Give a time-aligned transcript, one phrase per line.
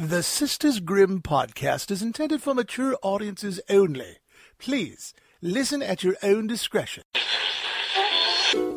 [0.00, 4.16] The Sisters Grimm podcast is intended for mature audiences only.
[4.58, 7.04] Please listen at your own discretion.
[8.50, 8.74] Through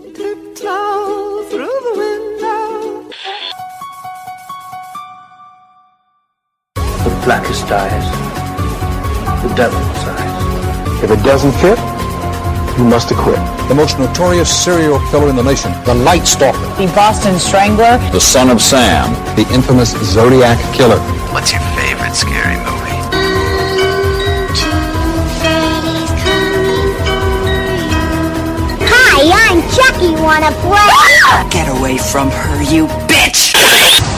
[1.58, 3.10] the window.
[6.76, 11.04] The blackest eyes, the devil's eyes.
[11.04, 11.97] If it doesn't fit,
[12.78, 13.38] you must acquit.
[13.68, 17.98] the most notorious serial killer in the nation, the Night Stalker, The Boston Strangler.
[18.12, 21.00] the son of Sam, the infamous Zodiac Killer.
[21.34, 22.86] What's your favorite scary movie?
[28.90, 30.12] Hi, I'm Chucky.
[30.22, 31.50] Wanna play?
[31.50, 33.54] Get away from her, you bitch!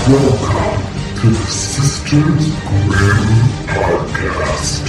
[0.07, 2.53] Welcome to the Sisters
[2.87, 3.29] Grimm
[3.67, 4.88] podcast.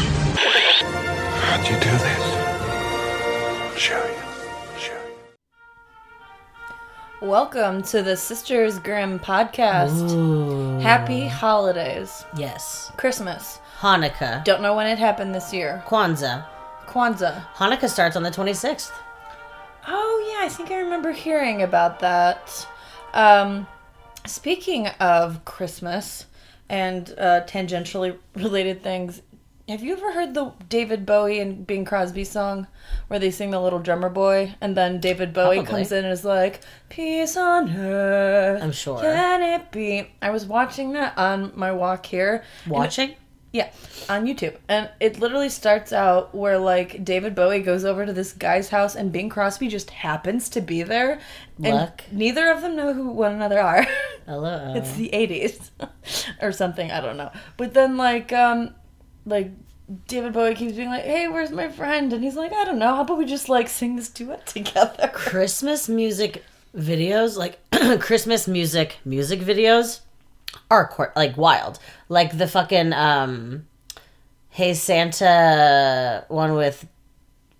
[7.20, 10.80] Welcome to the Sisters Grimm podcast.
[10.80, 12.24] Happy holidays.
[12.34, 12.91] Yes.
[12.97, 13.59] Christmas.
[13.80, 14.42] Hanukkah.
[14.42, 15.83] Don't know when it happened this year.
[15.87, 16.47] Kwanzaa.
[16.86, 17.44] Kwanzaa.
[17.56, 18.91] Hanukkah starts on the 26th.
[19.86, 22.67] Oh, yeah, I think I remember hearing about that.
[23.12, 23.66] Um,
[24.27, 26.25] speaking of Christmas
[26.70, 29.20] and uh, tangentially related things,
[29.70, 32.66] have you ever heard the David Bowie and Bing Crosby song
[33.08, 35.70] where they sing the little drummer boy and then David Bowie Probably.
[35.70, 38.62] comes in and is like, Peace on earth.
[38.62, 39.00] I'm sure.
[39.00, 40.10] Can it be?
[40.20, 42.44] I was watching that on my walk here.
[42.66, 43.14] Watching?
[43.52, 43.70] yeah,
[44.08, 44.56] on YouTube.
[44.68, 48.94] And it literally starts out where like David Bowie goes over to this guy's house
[48.94, 51.20] and Bing Crosby just happens to be there.
[51.62, 52.02] And Luck.
[52.12, 53.86] neither of them know who one another are.
[54.26, 54.74] Hello.
[54.76, 55.70] it's the 80s
[56.42, 57.32] or something, I don't know.
[57.56, 58.74] But then like um
[59.26, 59.50] like
[60.06, 62.94] David Bowie keeps being like, "Hey, where's my friend?" And he's like, "I don't know.
[62.94, 66.44] How about we just like sing this duet together?" Christmas music
[66.76, 67.58] videos, like
[68.00, 70.00] Christmas music music videos,
[70.70, 71.78] are qu- like wild.
[72.08, 73.66] Like the fucking um,
[74.48, 76.86] Hey Santa one with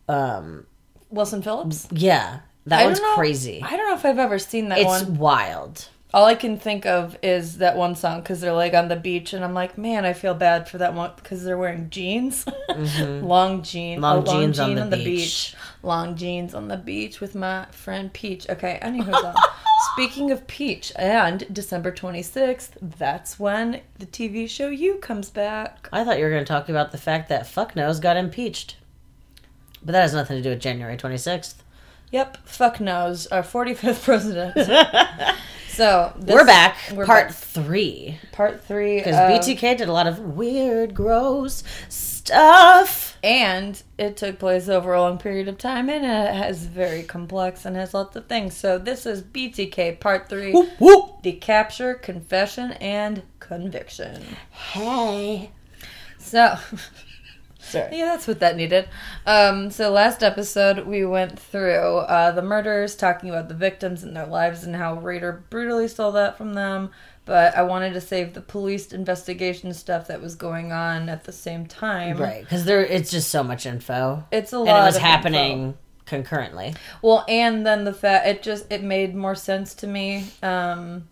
[0.08, 0.66] um,
[1.11, 1.86] Wilson Phillips.
[1.91, 3.60] yeah, that I one's know- crazy.
[3.62, 5.19] I don't know if I've ever seen that It's one.
[5.19, 5.88] wild.
[6.12, 9.32] All I can think of is that one song because they're like on the beach,
[9.32, 13.62] and I'm like, man, I feel bad for that one because they're wearing jeans, long
[13.62, 14.03] jean, Mm-hmm.
[14.03, 15.54] Long a long jeans on jean the beach.
[15.84, 18.49] long jeans on the beach with my friend Peach.
[18.49, 19.34] Okay, anywho,
[19.93, 25.88] speaking of Peach, and December 26th, that's when the TV show You comes back.
[25.93, 28.76] I thought you were going to talk about the fact that Fucknose got impeached,
[29.81, 31.54] but that has nothing to do with January 26th.
[32.10, 34.56] Yep, fuck knows our 45th president.
[35.75, 37.36] so this- we're back, We're part back.
[37.36, 38.19] three.
[38.32, 43.19] part three Because of- BTK did a lot of weird, gross stuff.
[43.22, 47.64] and it took place over a long period of time and it has very complex
[47.64, 50.53] and has lots of things so this is btk part three
[51.22, 55.50] the capture confession and conviction Hey.
[56.19, 56.56] so
[57.75, 58.88] yeah that's what that needed
[59.26, 64.16] um, so last episode we went through uh, the murders talking about the victims and
[64.16, 66.91] their lives and how Rader brutally stole that from them
[67.25, 71.32] but i wanted to save the police investigation stuff that was going on at the
[71.32, 74.25] same time Right, because there it's just so much info.
[74.32, 74.69] it's a lot.
[74.69, 75.78] and it was happening info.
[76.06, 76.75] concurrently.
[77.02, 81.08] Well, and then the fact it just it made more sense to me, um,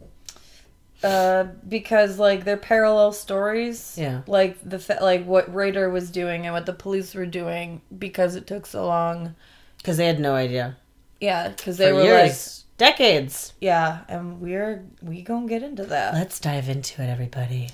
[1.05, 3.97] uh, because like they're parallel stories.
[3.99, 4.23] Yeah.
[4.27, 8.35] Like the fa- like what Rader was doing and what the police were doing because
[8.37, 9.35] it took so long.
[9.79, 10.77] Because they had no idea.
[11.21, 12.65] Yeah, because they For were years.
[12.79, 13.53] decades.
[13.61, 16.15] yeah, and we're we gonna get into that.
[16.15, 17.71] Let's dive into it, everybody.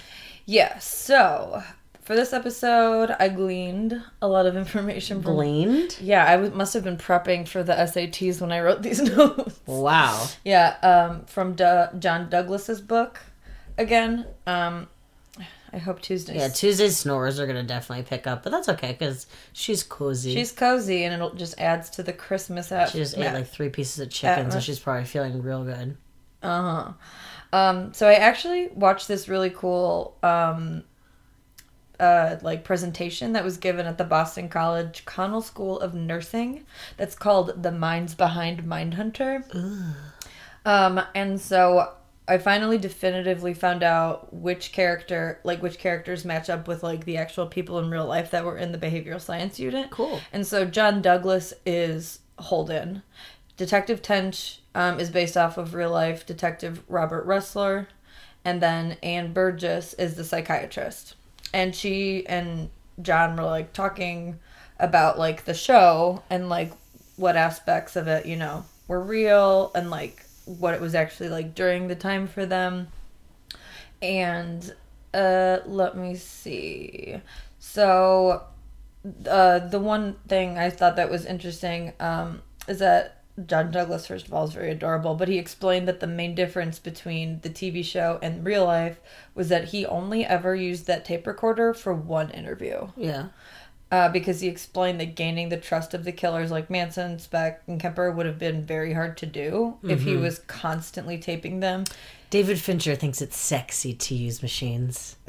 [0.46, 0.78] Yeah.
[0.78, 1.62] So
[2.04, 5.34] for this episode, I gleaned a lot of information from.
[5.34, 5.98] Gleaned?
[6.00, 9.60] Yeah, I w- must have been prepping for the SATs when I wrote these notes.
[9.66, 10.26] Wow.
[10.44, 13.20] Yeah, um, from Du- John Douglas's book.
[13.78, 14.86] Again, um,
[15.72, 16.36] I hope Tuesday.
[16.36, 20.32] Yeah, Tuesday's snores are going to definitely pick up, but that's okay because she's cozy.
[20.32, 22.70] She's cozy, and it'll just adds to the Christmas.
[22.70, 25.96] At- she just ate like three pieces of chicken, so she's probably feeling real good.
[26.42, 26.92] Uh huh.
[27.58, 30.84] Um, so I actually watched this really cool um,
[32.04, 36.64] uh, like presentation that was given at the Boston College Connell School of Nursing.
[36.96, 39.44] That's called "The Minds Behind Mindhunter."
[40.64, 41.94] Um, and so
[42.26, 47.18] I finally definitively found out which character, like which characters match up with like the
[47.18, 49.90] actual people in real life that were in the behavioral science unit.
[49.90, 50.20] Cool.
[50.32, 53.02] And so John Douglas is Holden.
[53.56, 57.86] Detective Tench um, is based off of real life Detective Robert Ressler.
[58.44, 61.14] And then Ann Burgess is the psychiatrist.
[61.54, 62.68] And she and
[63.00, 64.38] John were like talking
[64.78, 66.72] about like the show and like
[67.16, 71.54] what aspects of it, you know, were real and like what it was actually like
[71.54, 72.88] during the time for them.
[74.02, 74.74] And
[75.14, 77.20] Uh, let me see.
[77.60, 78.42] So,
[79.30, 84.26] uh, the one thing I thought that was interesting um, is that John Douglas, first
[84.28, 87.84] of all, is very adorable, but he explained that the main difference between the TV
[87.84, 89.00] show and real life
[89.34, 92.88] was that he only ever used that tape recorder for one interview.
[92.96, 93.28] Yeah.
[93.90, 97.80] Uh, because he explained that gaining the trust of the killers like Manson, Speck, and
[97.80, 101.84] Kemper would have been very hard to do if he was constantly taping them.
[102.30, 105.16] David Fincher thinks it's sexy to use machines.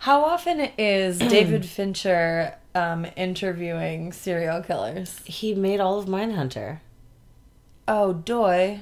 [0.00, 5.20] How often is David Fincher um, interviewing serial killers?
[5.24, 6.80] He made all of Mindhunter.
[7.88, 8.80] Oh, doy.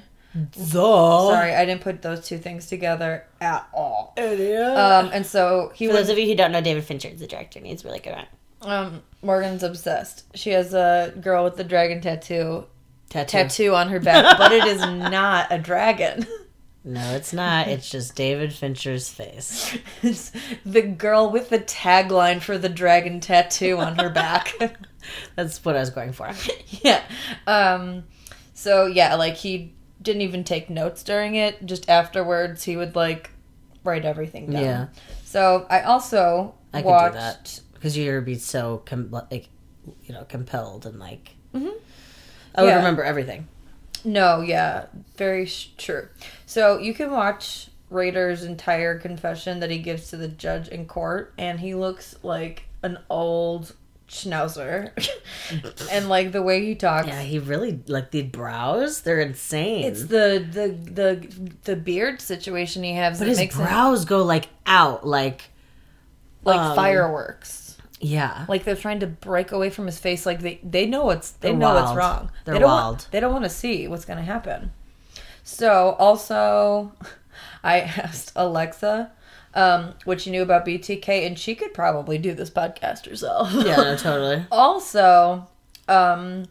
[0.53, 4.13] So Sorry, I didn't put those two things together at all.
[4.17, 4.77] Idiot.
[4.77, 7.21] Um, and so he For would those of you who don't know, David Fincher is
[7.21, 8.29] the director, and he's really good at
[8.63, 10.25] Um, Morgan's obsessed.
[10.37, 12.67] She has a girl with the dragon tattoo
[13.09, 13.31] tattoo.
[13.31, 16.27] tattoo on her back, but it is not a dragon.
[16.89, 17.69] No, it's not.
[17.69, 19.77] It's just David Fincher's face.
[20.03, 20.33] It's
[20.65, 24.55] the girl with the tagline for the dragon tattoo on her back.
[25.37, 26.31] That's what I was going for.
[26.69, 27.03] yeah.
[27.47, 28.05] Um
[28.55, 31.67] so yeah, like he didn't even take notes during it.
[31.67, 33.31] Just afterwards he would like
[33.85, 34.63] write everything down.
[34.63, 34.87] Yeah.
[35.25, 39.49] So I also I could watched do that because you'd be so com- like,
[40.05, 41.35] you know, compelled and like.
[41.55, 42.67] I would Mm-hmm.
[42.67, 42.77] Yeah.
[42.77, 43.47] remember everything.
[44.05, 44.87] No, yeah,
[45.17, 46.09] very sh- true.
[46.47, 51.33] So you can watch Rader's entire confession that he gives to the judge in court,
[51.39, 53.75] and he looks like an old
[54.09, 54.93] schnauzer,
[55.91, 57.09] and like the way he talks.
[57.09, 59.03] Yeah, he really like the brows.
[59.03, 59.85] They're insane.
[59.85, 64.05] It's the the the the beard situation he has but that his makes him brows
[64.05, 65.51] go like out, like
[66.45, 67.68] like um, fireworks.
[68.01, 68.47] Yeah.
[68.49, 70.27] Like they're trying to break away from his face.
[70.27, 72.31] Like they they know what's they They're know what's wrong.
[72.45, 72.95] They're they don't wild.
[72.97, 74.73] Want, they don't want to see what's going to happen.
[75.43, 76.93] So also,
[77.65, 79.11] I asked Alexa
[79.55, 83.53] um, what she knew about BTK, and she could probably do this podcast herself.
[83.53, 84.47] yeah, no, totally.
[84.53, 85.47] also,
[85.89, 86.45] um,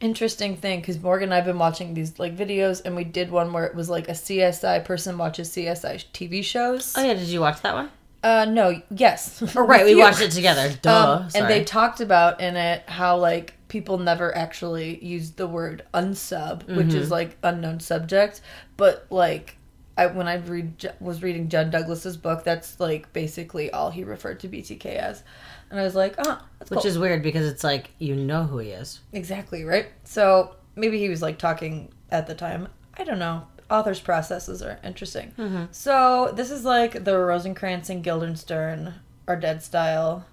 [0.00, 3.52] interesting thing because Morgan and I've been watching these like videos, and we did one
[3.52, 6.92] where it was like a CSI person watches CSI TV shows.
[6.96, 7.90] Oh yeah, did you watch that one?
[8.24, 9.42] Uh, no, yes.
[9.54, 10.72] Oh right, we watched it together.
[10.82, 11.20] Duh.
[11.22, 15.84] Um, and they talked about in it how like people never actually used the word
[15.92, 16.96] unsub, which Mm-hmm.
[16.96, 18.40] is like unknown subject,
[18.78, 19.56] but like
[19.98, 24.40] I when I read was reading John Douglas's book, that's like basically all he referred
[24.40, 25.22] to BTK as,
[25.70, 26.86] and I was like, oh, that's which cool.
[26.90, 29.00] is weird because it's like you know who he is.
[29.12, 29.86] exactly right.
[30.04, 32.68] So maybe he was like talking at the time.
[32.96, 33.46] I don't know.
[33.70, 35.32] Authors' processes are interesting.
[35.38, 35.64] Mm-hmm.
[35.72, 38.94] So this is like the Rosencrantz and Guildenstern
[39.26, 40.26] are dead style.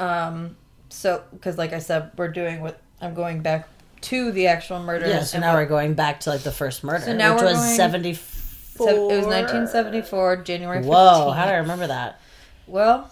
[0.00, 0.56] Um,
[0.88, 3.68] so because like I said, we're doing what I'm going back
[4.02, 5.08] to the actual murders.
[5.08, 7.42] Yeah, so and now we're going back to like the first murder, So now which
[7.44, 8.10] was going- seventy
[8.74, 10.86] it was 1974, January 15th.
[10.86, 12.20] Whoa, how do I remember that?
[12.66, 13.10] Well,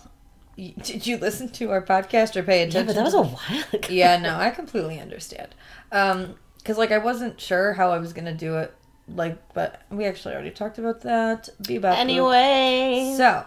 [0.56, 2.86] did you listen to our podcast or pay Yeah, attention?
[2.86, 3.88] but that was a while ago.
[3.90, 5.48] yeah, no, I completely understand.
[5.92, 8.74] Um, because like I wasn't sure how I was gonna do it,
[9.14, 11.48] like, but we actually already talked about that.
[11.62, 11.96] Bebop.
[11.96, 13.44] Anyway, So,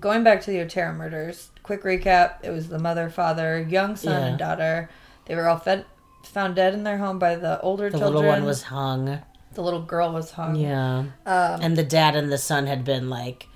[0.00, 4.12] going back to the Otero murders, quick recap: it was the mother, father, young son,
[4.20, 4.26] Yeah.
[4.28, 4.90] and daughter.
[5.26, 5.84] They were all fed,
[6.24, 8.14] found dead in their home by the older the children.
[8.22, 9.20] little one was hung.
[9.54, 13.08] the little girl was hung, Yeah, Um, and the dad and the son had been
[13.08, 13.46] like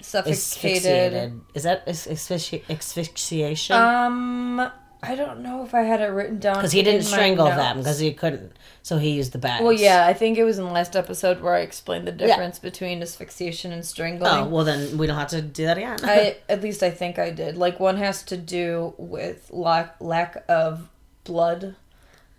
[0.00, 0.38] suffocated.
[0.38, 1.40] asphyxiated.
[1.54, 3.74] Is that as- asphyxi- asphyxiation?
[3.76, 4.70] Um,
[5.02, 7.98] I don't know if I had it written down Because he didn't strangle them because
[7.98, 8.52] he couldn't,
[8.82, 9.62] so he used the bags.
[9.62, 12.58] Well, yeah, I think it was in the last episode where I explained the difference
[12.58, 14.30] between asphyxiation and strangling.
[14.30, 15.98] Oh well, then we don't have to do that again.
[16.02, 17.56] I at least I think I did.
[17.56, 20.88] Like one has to do with lack lack of
[21.24, 21.76] blood.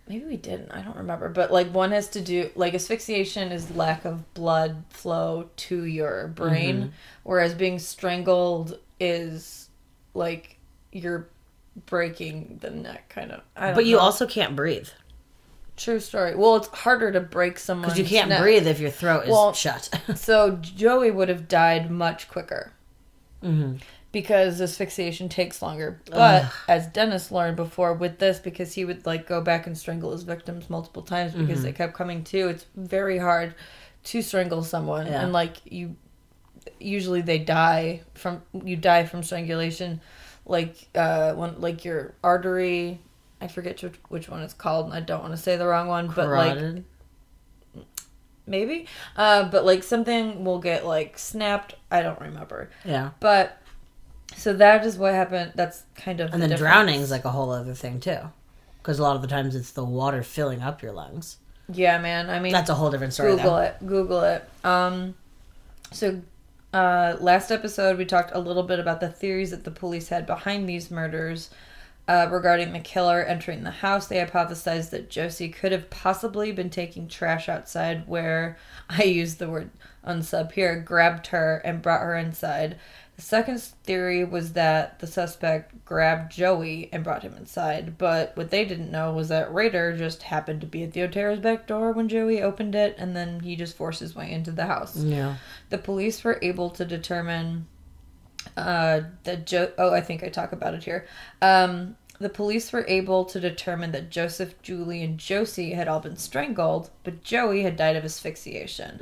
[0.08, 0.72] Maybe we didn't.
[0.72, 1.30] I don't remember.
[1.30, 6.28] But like one has to do like asphyxiation is lack of blood flow to your
[6.28, 6.90] brain, Mm-hmm.
[7.24, 9.70] whereas being strangled is
[10.14, 10.58] like
[10.92, 11.28] you're
[11.86, 13.42] breaking the neck kind of.
[13.56, 14.90] I don't but you also can't breathe
[15.78, 16.36] true story.
[16.36, 19.54] Well, it's harder to break someone because you can't breathe if your throat is Well,
[19.54, 19.90] shut.
[20.16, 22.74] So Joey would have died much quicker.
[23.44, 23.78] Mm-hmm.
[24.12, 26.02] Because asphyxiation takes longer.
[26.12, 30.12] But as Dennis learned before with this, because he would like go back and strangle
[30.12, 31.64] his victims multiple times because Mm-hmm.
[31.64, 33.56] they kept coming to, it's very hard
[34.06, 35.08] to strangle someone.
[35.08, 35.24] Yeah.
[35.24, 35.96] And like you
[36.80, 40.00] usually they die from you die from strangulation
[40.52, 43.00] like uh when like your artery
[43.44, 46.08] I forget which, one it's called and I don't want to say the wrong one,
[46.16, 46.84] but like
[48.46, 48.86] maybe
[49.18, 53.58] uh but like something will get like snapped i don't remember yeah, but
[54.36, 56.74] so that is what happened that's kind of and the then difference.
[56.74, 58.18] drowning's like a whole other thing too,
[58.80, 61.38] because a lot of the times it's the water filling up your lungs.
[61.72, 63.32] yeah man i mean That's a whole different story.
[63.36, 63.58] google though.
[63.58, 65.14] it google it um
[65.92, 66.22] So,
[66.74, 70.26] uh, last episode, we talked a little bit about the theories that the police had
[70.26, 71.50] behind these murders.
[72.08, 76.70] Uh, regarding the killer entering the house, they hypothesized that Josie could have possibly been
[76.70, 78.58] taking trash outside, where
[78.90, 79.70] I use the word
[80.06, 82.78] unsub here, grabbed her and brought her inside.
[83.22, 88.50] The second theory was that the suspect grabbed Joey and brought him inside, but what
[88.50, 91.92] they didn't know was that Rader just happened to be at the Otero's back door
[91.92, 94.98] when Joey opened it, and then he just forced his way into the house.
[94.98, 95.36] Yeah.
[95.70, 97.68] The police were able to determine
[98.58, 99.72] uh, that Jo.
[99.78, 101.06] Oh, I think I talk about it here.
[101.44, 106.16] Um, the police were able to determine that Joseph, Julie, and Josie had all been
[106.18, 109.00] strangled, but Joey had died of asphyxiation.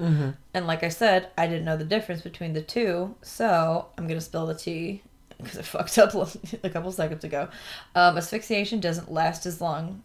[0.54, 4.22] And like I said, I didn't know the difference between the two, so I'm gonna
[4.22, 5.04] spill the tea
[5.38, 6.14] because I fucked up
[6.64, 7.50] a couple seconds ago.
[7.96, 10.04] Um, asphyxiation doesn't last as long.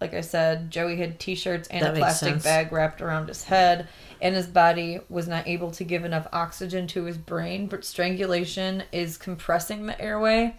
[0.00, 3.86] Like I said, Joey had t-shirts and That a plastic bag wrapped around his head,
[4.22, 7.66] and his body was not able to give enough oxygen to his brain.
[7.66, 10.56] But strangulation is compressing the airway,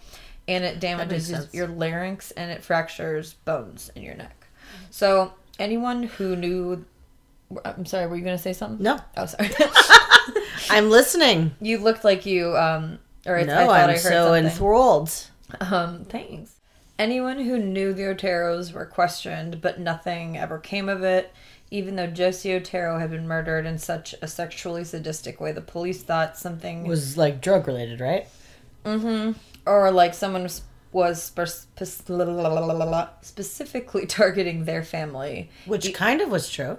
[0.48, 4.46] and it damages your larynx and it fractures bones in your neck.
[4.90, 6.84] So anyone who knew,
[7.64, 8.82] I'm sorry, were you going to say something?
[8.82, 8.98] No.
[9.16, 9.50] Oh, sorry.
[10.70, 11.54] I'm listening.
[11.60, 12.56] you looked like you.
[12.56, 14.44] Um, or No, I thought I'm I heard so something.
[14.46, 15.10] enthralled.
[15.60, 16.56] Um, thanks.
[16.98, 21.32] Anyone who knew the Oteros were questioned, but nothing ever came of it.
[21.70, 26.02] Even though Josie Otero had been murdered in such a sexually sadistic way, the police
[26.02, 28.26] thought something Was like drug related, right?
[29.66, 35.50] Or like someone was, was spe- spe- specifically targeting their family.
[35.66, 36.78] Which kind of was true.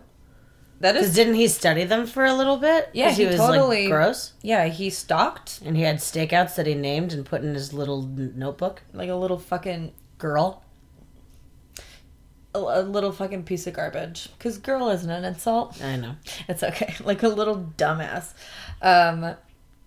[0.80, 2.90] That is, didn't he study them for a little bit?
[2.94, 4.34] Yeah, 'Cause he was totally- like gross.
[4.42, 8.04] yeah, he stalked And he had stakeouts that he named and put in his little
[8.04, 8.82] n- notebook.
[8.92, 10.62] like a little fucking Girl.
[12.56, 14.30] a, a little fucking piece of garbage.
[14.38, 15.82] Because girl isn't an insult.
[15.82, 16.16] I know.
[16.50, 16.94] It's okay.
[17.04, 18.34] Like a little dumbass.
[18.82, 19.36] Um,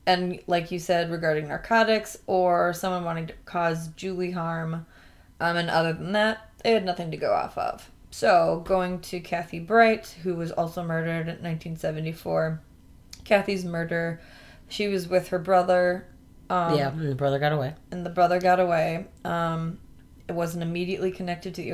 [0.06, 4.86] and like you said regarding narcotics or someone wanting to cause Julie harm.
[5.40, 7.90] Um, and other than that, they had nothing to go off of.
[8.10, 12.60] So going to Kathy Bright, who was also murdered in 1974.
[13.24, 14.20] Kathy's murder,
[14.68, 16.06] she was with her brother.
[16.48, 17.74] Um, yeah, and the brother got away.
[17.90, 19.06] and the brother got away.
[19.24, 19.78] Um,
[20.28, 21.72] it wasn't immediately connected to the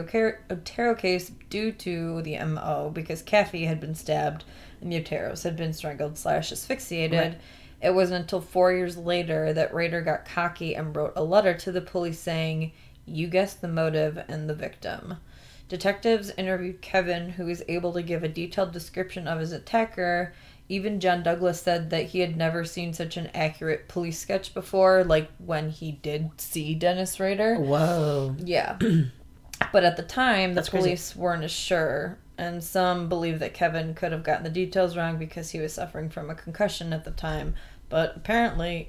[0.50, 4.44] Otero case due to the MO because Kathy had been stabbed
[4.80, 7.18] and the Oteros had been strangled slash asphyxiated.
[7.34, 7.40] Right.
[7.82, 11.72] It wasn't until four years later that Rader got cocky and wrote a letter to
[11.72, 12.72] the police saying,
[13.04, 15.16] You guessed the motive and the victim.
[15.68, 20.34] Detectives interviewed Kevin, who was able to give a detailed description of his attacker.
[20.68, 25.02] Even John Douglas said that he had never seen such an accurate police sketch before,
[25.02, 27.56] like when he did see Dennis Rader.
[27.56, 28.36] Whoa.
[28.38, 28.78] Yeah.
[29.72, 30.84] but at the time, the That's crazy.
[30.84, 35.16] police weren't as sure, and some believe that Kevin could have gotten the details wrong
[35.16, 37.54] because he was suffering from a concussion at the time.
[37.92, 38.88] But apparently,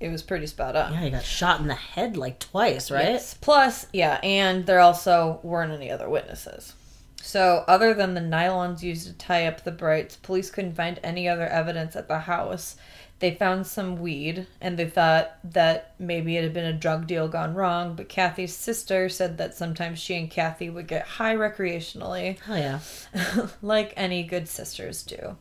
[0.00, 0.94] it was pretty spot on.
[0.94, 3.04] Yeah, he got shot in the head like twice, right?
[3.04, 3.34] Yes.
[3.34, 6.72] Plus, yeah, and there also weren't any other witnesses.
[7.20, 11.28] So, other than the nylons used to tie up the brights, police couldn't find any
[11.28, 12.76] other evidence at the house.
[13.20, 17.28] They found some weed, and they thought that maybe it had been a drug deal
[17.28, 17.94] gone wrong.
[17.94, 23.48] But Kathy's sister said that sometimes she and Kathy would get high recreationally, Hell yeah.
[23.62, 25.36] like any good sisters do.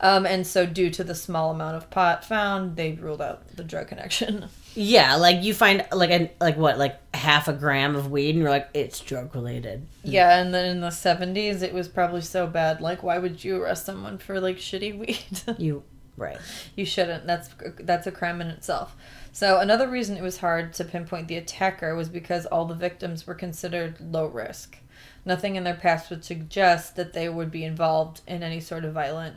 [0.00, 3.64] Um, and so, due to the small amount of pot found, they ruled out the
[3.64, 4.46] drug connection.
[4.74, 8.38] Yeah, like you find like a like what like half a gram of weed, and
[8.38, 9.86] you're like, it's drug related.
[10.02, 12.80] Yeah, and then in the 70s, it was probably so bad.
[12.80, 15.58] Like, why would you arrest someone for, like, shitty weed?
[15.58, 15.84] You
[16.16, 16.38] right?
[16.76, 17.26] you shouldn't.
[17.26, 17.50] That's
[17.80, 18.96] that's a crime in itself.
[19.32, 23.26] So, another reason it was hard to pinpoint the attacker was because all the victims
[23.26, 24.76] were considered low risk.
[25.24, 28.92] Nothing in their past would suggest that they would be involved in any sort of
[28.92, 29.36] violent,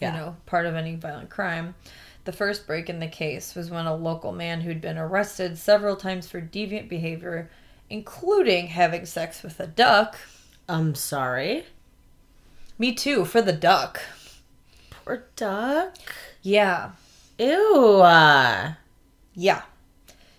[0.00, 0.12] Yeah.
[0.12, 1.74] you know, part of any violent crime.
[2.24, 5.94] The first break in the case was when a local man who'd been arrested several
[5.94, 7.48] times for deviant behavior,
[7.88, 10.16] including having sex with a duck,
[10.68, 11.66] I'm sorry.
[12.78, 14.00] Me too, for the duck.
[15.06, 15.94] Poor duck.
[16.42, 16.90] Yeah.
[17.38, 18.00] Ew.
[18.02, 18.72] Uh,
[19.34, 19.62] Yeah.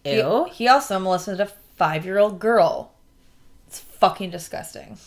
[0.03, 0.47] He- ew.
[0.51, 1.45] He, also molested a
[1.75, 2.91] five year old girl.
[3.67, 4.97] It's fucking disgusting.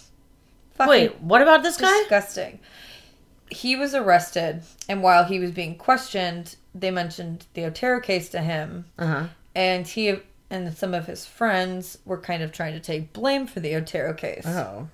[0.74, 1.96] Fucking Wait, what about this guy?
[2.00, 2.58] disgusting.
[3.50, 8.40] He was arrested, and while he was being questioned, they mentioned the Otero case to
[8.40, 9.24] him, Uh huh.
[9.54, 13.60] and he and some of his friends were kind of trying to take blame for
[13.60, 14.44] the Otero case.
[14.46, 14.88] Oh.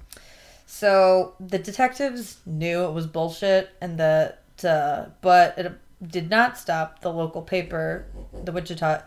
[0.66, 5.72] So the detectives knew it was bullshit, and that, uh, but it
[6.06, 8.06] did not stop the local paper,
[8.44, 9.02] the Wichita.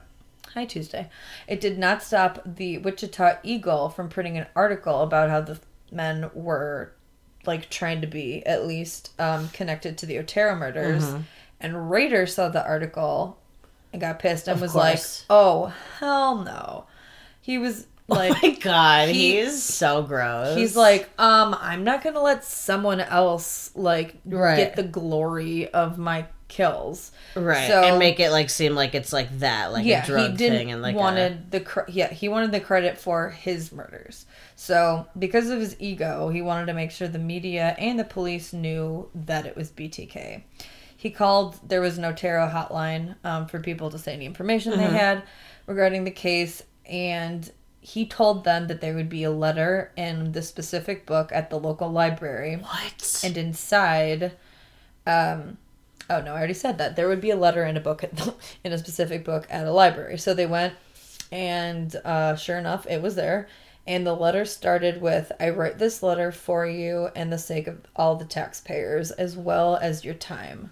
[0.54, 1.10] Hi Tuesday.
[1.48, 5.60] It did not stop the Wichita Eagle from printing an article about how the
[5.92, 6.92] men were
[7.46, 11.06] like trying to be at least um, connected to the Otero murders.
[11.60, 13.38] And Rader saw the article
[13.94, 15.20] and got pissed and Of was course.
[15.22, 16.86] like, "Oh hell no!"
[17.42, 20.58] He was like, oh my god, he- he's so gross.
[20.58, 24.58] He's like, um, I'm not gonna let someone else like Right.
[24.58, 27.12] get the glory of my kills.
[27.36, 30.32] right, so- and make it like seem like it's like that, like yeah, a drug
[30.32, 33.30] he didn't thing, and like a- wanted the cr- yeah he wanted the credit for
[33.30, 34.26] his murders.
[34.56, 38.52] So because of his ego, he wanted to make sure the media and the police
[38.52, 40.42] knew that it was BTK.
[40.98, 41.58] He called.
[41.66, 44.82] There was an Otero hotline um, for people to say any information Mm-hmm.
[44.82, 45.24] they had
[45.66, 47.50] regarding the case, and
[47.82, 51.60] he told them that there would be a letter in the specific book at the
[51.60, 53.22] local library what?
[53.24, 54.34] and inside
[55.08, 55.58] um
[56.10, 58.16] oh no i already said that there would be a letter in a book at
[58.16, 58.34] the,
[58.64, 60.74] in a specific book at a library so they went
[61.32, 63.48] and uh sure enough it was there
[63.88, 67.80] and the letter started with i write this letter for you and the sake of
[67.96, 70.72] all the taxpayers as well as your time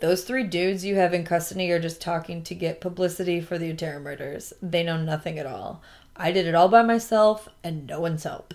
[0.00, 3.70] those three dudes you have in custody are just talking to get publicity for the
[3.70, 4.54] Otero murders.
[4.62, 5.82] They know nothing at all.
[6.20, 8.52] I did it all by myself and no one's help.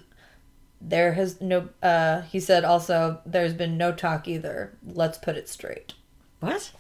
[0.80, 4.78] There has no, uh, he said also, there's been no talk either.
[4.86, 5.94] Let's put it straight.
[6.42, 6.72] What?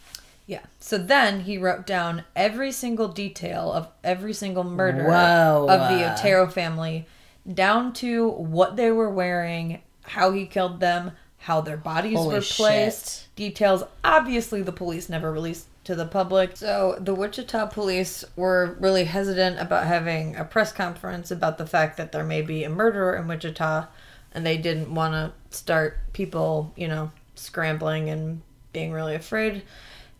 [0.46, 0.62] Yeah.
[0.80, 5.65] So then he wrote down every single detail of every single murder Whoa.
[5.68, 7.08] of the Otero family,
[7.51, 12.42] down to what they were wearing, how he killed them, how their bodies Holy were
[12.42, 13.22] placed.
[13.22, 13.27] shit.
[13.36, 16.58] Details obviously the police never released to the public.
[16.58, 21.98] So the Wichita police were really hesitant about having a press conference about the fact
[21.98, 23.88] that there may be a murderer in Wichita
[24.34, 28.42] and they didn't want to start people, you know, scrambling and
[28.74, 29.63] being really afraid.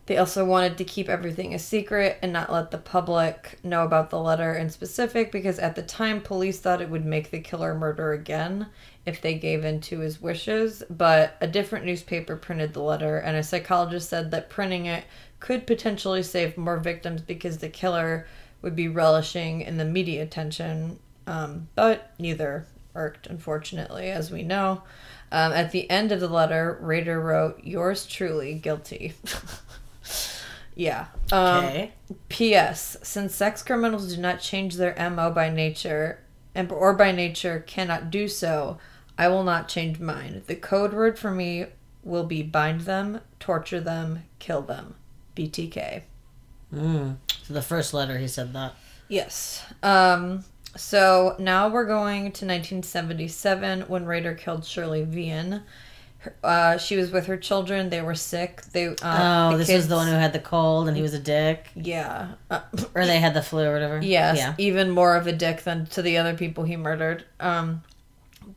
[0.06, 4.10] They also wanted to keep everything a secret and not let the public know about
[4.10, 7.74] the letter in specific because at the time police thought it would make the killer
[7.74, 8.68] murder again
[9.04, 10.84] if they gave in to his wishes.
[10.88, 15.04] But a different newspaper printed the letter, and a psychologist said that printing it
[15.46, 18.26] could potentially save more victims because the killer
[18.62, 20.98] would be relishing in the media attention.
[21.28, 24.82] Um, but neither worked, unfortunately, as we know.
[25.30, 29.14] Um, at the end of the letter, Rader wrote, Yours truly, guilty.
[30.74, 31.06] yeah.
[31.30, 31.92] Um, Okay.
[32.28, 32.96] P.S.
[33.04, 36.24] Since sex criminals do not change their MO by nature,
[36.56, 38.78] and or by nature cannot do so,
[39.16, 40.42] I will not change mine.
[40.48, 41.66] The code word for me
[42.02, 44.96] will be bind them, torture them, kill them.
[45.36, 46.02] BTK.
[46.74, 47.16] Mm.
[47.44, 48.74] So the first letter he said that.
[49.08, 49.62] Yes.
[49.82, 50.44] Um.
[50.76, 55.62] So now we're going to 1977 when Rader killed Shirley Vian.
[56.42, 57.88] Uh, she was with her children.
[57.88, 58.62] They were sick.
[58.72, 58.88] They.
[58.88, 61.14] Uh, Oh, the this kids, was the one who had the cold and he was
[61.14, 62.32] a dick, Yeah.
[62.50, 62.60] Uh,
[62.94, 64.00] or they had the flu or whatever.
[64.02, 64.54] Yes, Yeah.
[64.58, 67.24] even more of a dick than to the other people he murdered.
[67.38, 67.82] Um,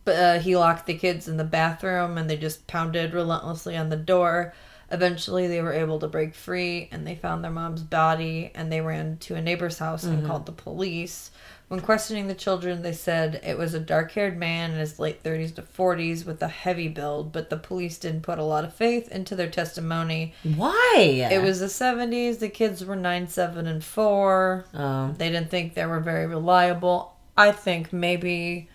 [0.03, 3.89] but uh, he locked the kids in the bathroom and they just pounded relentlessly on
[3.89, 4.53] the door.
[4.91, 8.81] Eventually, they were able to break free and they found their mom's body and they
[8.81, 10.27] ran to a neighbor's house and mm-hmm.
[10.27, 11.31] called the police.
[11.69, 15.21] When questioning the children, they said it was a dark haired man in his late
[15.21, 18.73] 30s to 40s with a heavy build, but the police didn't put a lot of
[18.73, 20.33] faith into their testimony.
[20.55, 21.29] Why?
[21.31, 24.65] It was the 70s, the kids were 9, 7, and 4.
[24.73, 25.13] Oh.
[25.15, 27.13] They didn't think they were very reliable.
[27.37, 28.67] I think maybe,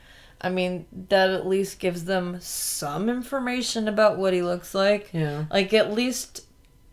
[0.45, 5.09] I mean, that at least gives them some information about what he looks like.
[5.13, 5.47] Yeah.
[5.51, 6.43] Like, at least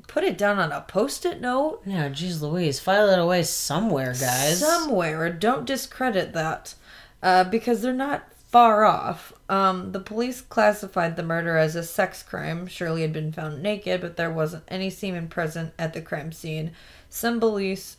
[0.08, 2.80] put it down on a post it note Yeah, geez Louise.
[2.80, 4.60] File it away somewhere, guys.
[4.60, 5.30] somewhere.
[5.32, 6.76] Don't discredit that
[7.24, 9.32] uh, because they're not far off.
[9.48, 12.68] Um, the police classified the murder as a sex crime.
[12.68, 16.72] Shirley had been found naked, but there wasn't any semen present at the crime scene.
[17.10, 17.96] Some police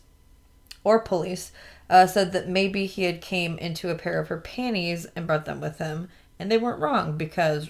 [0.83, 1.51] or police
[1.93, 5.45] uh, said that maybe he had came into a pair of her panties and brought
[5.45, 7.69] them with him, and they weren't wrong because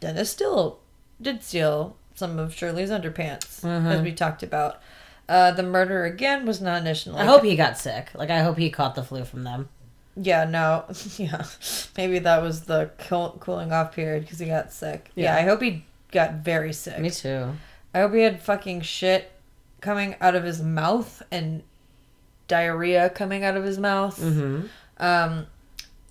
[0.00, 0.78] Dennis still
[1.20, 4.80] did steal some of Shirley's underpants, as we talked about.
[5.28, 7.18] Uh, the murder again was not initially.
[7.18, 8.10] I hope he got sick.
[8.14, 9.68] Like I hope he caught the flu from them.
[10.14, 10.84] Yeah, no,
[11.16, 11.44] yeah,
[11.96, 15.10] maybe that was the cool, cooling off period because he got sick.
[15.16, 15.34] Yeah.
[15.34, 15.38] Yeah.
[15.38, 17.00] I hope he got very sick.
[17.00, 17.52] Me too.
[17.92, 19.32] I hope he had fucking shit
[19.80, 21.64] coming out of his mouth and
[22.48, 24.20] diarrhea coming out of his mouth.
[24.20, 24.66] Mm-hmm.
[24.98, 25.46] Um,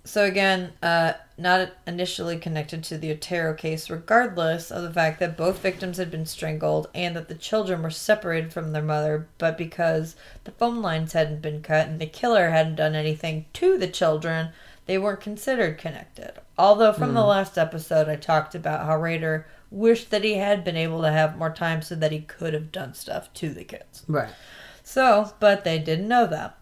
[0.04, 5.36] so again, uh, not initially connected to the Otero case, regardless of the fact that
[5.36, 9.58] both victims had been strangled and that the children were separated from their mother, but
[9.58, 13.88] because the phone lines hadn't been cut and the killer hadn't done anything to the
[13.88, 14.50] children,
[14.86, 16.34] they weren't considered connected.
[16.58, 20.78] Although from the last episode, I talked about how Rader wished that he had been
[20.78, 24.04] able to have more time so that he could have done stuff to the kids.
[24.08, 24.30] Right.
[24.88, 26.58] So, but they didn't know that.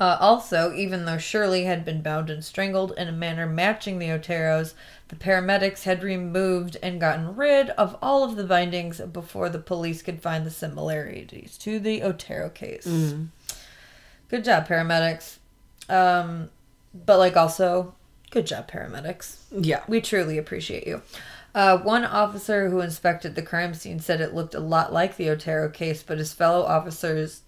[0.00, 4.08] Uh, also, even though Shirley had been bound and strangled in a manner matching the
[4.08, 4.72] Oteros,
[5.08, 10.00] the paramedics had removed and gotten rid of all of the bindings before the police
[10.02, 12.86] could find the similarities to the Otero case.
[14.28, 15.36] Good job, paramedics.
[15.88, 16.50] Um,
[16.94, 17.94] but like also,
[18.30, 19.36] good job, paramedics.
[19.50, 19.82] Yeah.
[19.88, 21.02] We truly appreciate you.
[21.56, 25.30] Uh, one officer who inspected the crime scene said it looked a lot like the
[25.30, 27.40] Otero case, but his fellow officers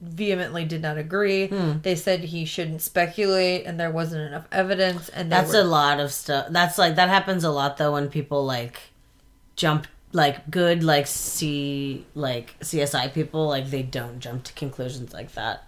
[0.00, 1.48] vehemently did not agree.
[1.48, 1.72] Hmm.
[1.82, 5.10] They said he shouldn't speculate and there wasn't enough evidence.
[5.10, 6.46] And That's were, a lot of stuff.
[6.48, 8.80] That's like that happens a lot though when people like
[9.56, 15.32] jump like good like see like CSI people like they don't jump to conclusions like
[15.32, 15.64] that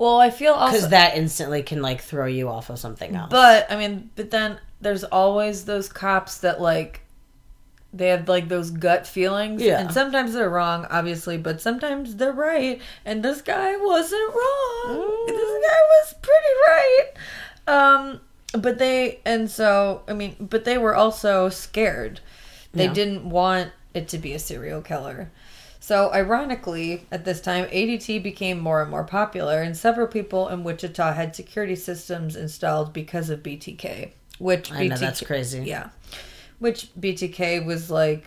[0.00, 3.28] well, I feel also because that instantly can like throw you off of something else.
[3.30, 7.02] But I mean, but then there's always those cops that like
[7.92, 9.80] they have like those gut feelings, Yeah.
[9.80, 12.80] and sometimes they're wrong, obviously, but sometimes they're right.
[13.04, 15.24] And this guy wasn't wrong.
[15.26, 17.06] This guy was pretty right.
[17.66, 18.20] Um,
[18.60, 22.20] but they and so I mean, but they were also scared.
[22.72, 22.92] They Yeah.
[22.92, 25.30] didn't want it to be a serial killer.
[25.82, 30.62] So, ironically, at this time, ADT became more and more popular, and several people in
[30.62, 34.12] Wichita had security systems installed because of BTK.
[34.40, 35.62] Which I know, that's crazy.
[35.64, 35.90] Yeah,
[36.58, 38.24] which BTK was like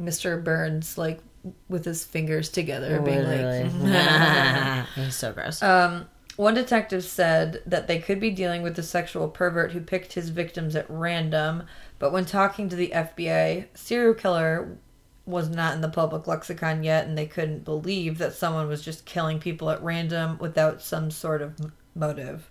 [0.00, 0.42] Mr.
[0.42, 1.20] Burns, like
[1.68, 4.86] with his fingers together, being like.
[4.94, 5.62] He's so gross.
[5.62, 6.06] Um,
[6.36, 10.28] one detective said that they could be dealing with a sexual pervert who picked his
[10.28, 11.64] victims at random,
[11.98, 14.78] but when talking to the FBI, serial killer
[15.26, 19.04] was not in the public lexicon yet, and they couldn't believe that someone was just
[19.04, 22.48] killing people at random without some sort of motive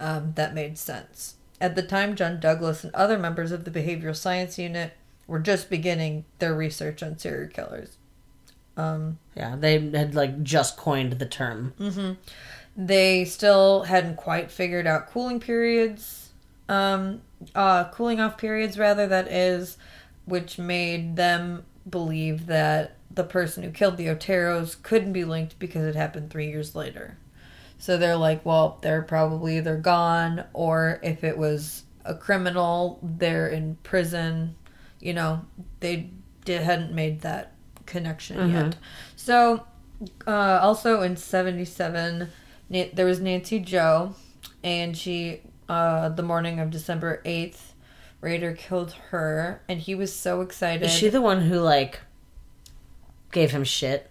[0.00, 1.34] um, that made sense.
[1.60, 4.92] At the time, John Douglas and other members of the behavioral science unit
[5.26, 7.96] were just beginning their research on serial killers.
[8.76, 11.74] Um, yeah, they had like just coined the term.
[12.76, 16.30] they still hadn't quite figured out cooling periods
[16.68, 17.20] um
[17.56, 19.76] uh cooling off periods rather that is
[20.26, 25.84] which made them believe that the person who killed the oteros couldn't be linked because
[25.84, 27.16] it happened three years later
[27.78, 33.48] so they're like well they're probably either gone or if it was a criminal they're
[33.48, 34.54] in prison.
[35.00, 35.44] You know
[35.80, 36.10] they
[36.44, 37.52] did, hadn't made that
[37.86, 38.76] connection yet.
[39.16, 39.64] So
[40.26, 42.28] uh, also in 77
[42.70, 44.14] Na- there was nancy Jo
[44.62, 47.72] and she uh, the morning of december 8th
[48.20, 52.00] Rader killed her and he was so excited Is she the one who like
[53.32, 54.07] gave him shit?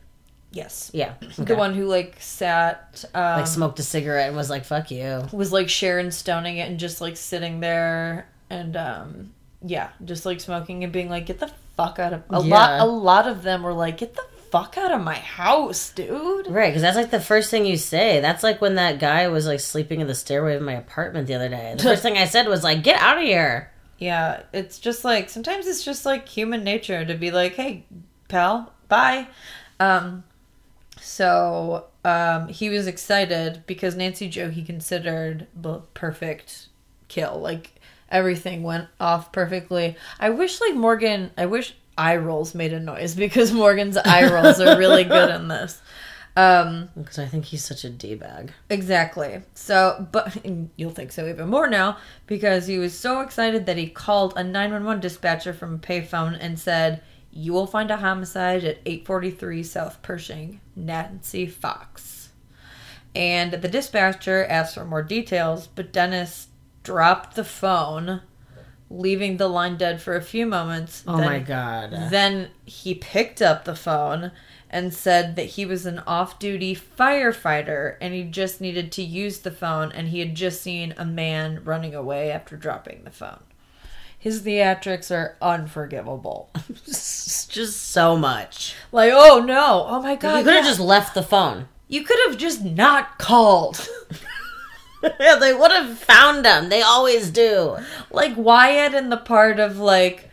[0.52, 4.66] Yes Yeah, the one who like sat um, like smoked a cigarette and was like,
[4.66, 9.32] "Fuck you." was like Sharon stoning it and just like sitting there and um
[9.66, 12.86] yeah, just like smoking and being like, get the fuck out of a lot a
[12.86, 16.48] lot of them were like, get the fuck out of my house, dude.
[16.48, 18.20] Right, because that's like the first thing you say.
[18.22, 21.36] That's like when that guy was like sleeping in the stairway of my apartment the
[21.36, 21.74] other day.
[21.78, 25.30] The first thing I said was like, "Get out of here." Yeah, it's just like
[25.30, 27.86] sometimes it's just like human nature to be like, "Hey,
[28.28, 29.28] pal, bye."
[29.80, 30.24] Um
[31.08, 36.68] so um he was excited because Nancy Jo he considered the perfect
[37.08, 37.40] kill.
[37.40, 37.76] Like
[38.10, 39.96] everything went off perfectly.
[40.20, 44.60] I wish like Morgan, I wish eye rolls made a noise because Morgan's eye rolls
[44.60, 45.82] are really good in this.
[46.36, 48.52] Um Because I think he's such a d bag.
[48.70, 49.42] Exactly.
[49.54, 50.38] So, but
[50.76, 54.44] you'll think so even more now because he was so excited that he called a
[54.44, 57.02] 911 dispatcher from a payphone and said,
[57.38, 62.30] "You will find a homicide at 843 South Pershing, Nancy Fox."
[63.16, 66.48] And the dispatcher asked for more details, but Dennis
[66.84, 68.22] dropped the phone,
[68.90, 71.04] leaving the line dead for a few moments.
[71.08, 71.92] Oh Then- my god.
[72.10, 74.32] then he picked up the phone
[74.70, 79.40] and said that he was an off duty firefighter and he just needed to use
[79.40, 83.40] the phone and he had just seen a man running away after dropping the phone.
[84.18, 86.50] His theatrics are unforgivable.
[86.86, 88.76] just so much.
[88.92, 90.40] Like, oh no, oh my god.
[90.40, 90.70] you could have yeah.
[90.70, 91.68] just left the phone.
[91.88, 93.88] You could have just not called.
[95.20, 96.70] yeah, they would have found him.
[96.70, 97.78] They always do.
[98.12, 100.30] like Wyatt in the part of like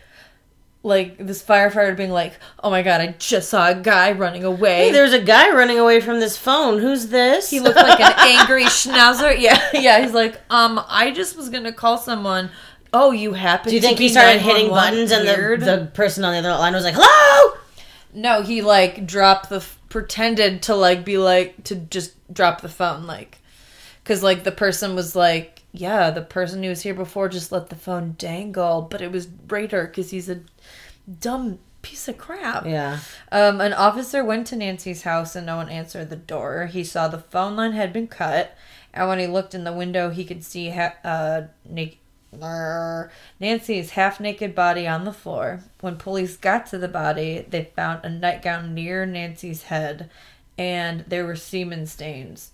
[0.82, 4.84] like this firefighter being like, "Oh my god, I just saw a guy running away."
[4.86, 6.78] Hey, there's a guy running away from this phone.
[6.78, 7.50] Who's this?
[7.50, 9.38] He looked like an angry schnauzer.
[9.38, 10.00] Yeah, yeah.
[10.00, 12.50] He's like, um, I just was gonna call someone.
[12.96, 13.70] Oh, you happen?
[13.70, 16.50] Do you think be he started hitting buttons and the, the person on the other
[16.58, 17.58] line was like, "Hello"?
[18.14, 22.68] No, he like dropped the f- pretended to like be like to just drop the
[22.68, 23.38] phone like
[24.04, 27.68] cuz like the person was like, "Yeah, the person who was here before just let
[27.68, 30.38] the phone dangle, but it was Rader cuz he's a
[31.20, 32.64] dumb piece of crap.
[32.64, 33.00] Yeah.
[33.32, 36.66] Um, an officer went to Nancy's house and no one answered the door.
[36.66, 38.56] He saw the phone line had been cut,
[38.94, 41.98] and when he looked in the window, he could see ha- uh, Nick-
[43.40, 45.60] Nancy's half naked body on the floor.
[45.80, 50.10] When police got to the body, they found a nightgown near Nancy's head,
[50.56, 52.50] and there were semen stains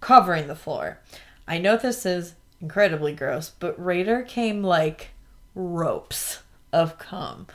[0.00, 0.98] covering the floor.
[1.46, 5.10] I know this is incredibly gross, but Rader came like
[5.54, 7.46] ropes of cum.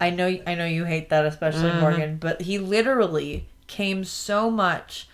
[0.00, 5.08] I know I know you hate that, especially Morgan, but he literally came so much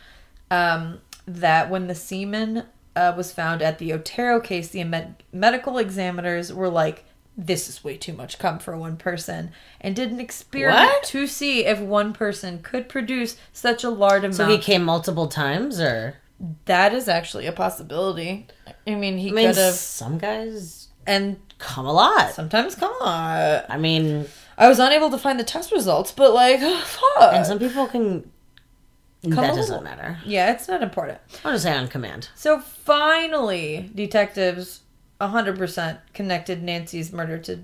[0.51, 2.65] um, that when the semen
[2.97, 7.05] uh, was found at the Otero case, the med- medical examiners were like,
[7.37, 11.05] "This is way too much cum for one person," and did an experiment What?
[11.05, 14.35] to see if one person could produce such a large amount.
[14.35, 16.17] So he came multiple times, or
[16.65, 18.47] that is actually a possibility.
[18.87, 22.33] I mean, he I mean, could have, some guys and come a lot.
[22.35, 23.63] sometimes come on.
[23.69, 24.27] I mean,
[24.59, 27.33] I was unable to find the test results, but like, fuck.
[27.35, 28.31] and some people can.
[29.33, 30.19] Come that doesn't matter.
[30.25, 31.19] yeah, it's not important.
[31.45, 32.29] I'll just say on command.
[32.35, 34.81] So finally, detectives
[35.21, 37.61] 100% connected Nancy's murder to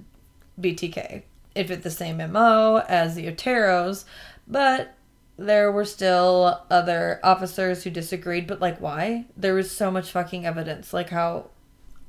[0.61, 1.23] BTK.
[1.55, 4.05] It fit the same MO as the Oteros,
[4.47, 4.95] but
[5.37, 8.47] there were still other officers who disagreed.
[8.47, 9.27] But like, why?
[9.37, 10.93] There was so much fucking evidence.
[10.93, 11.51] Like, how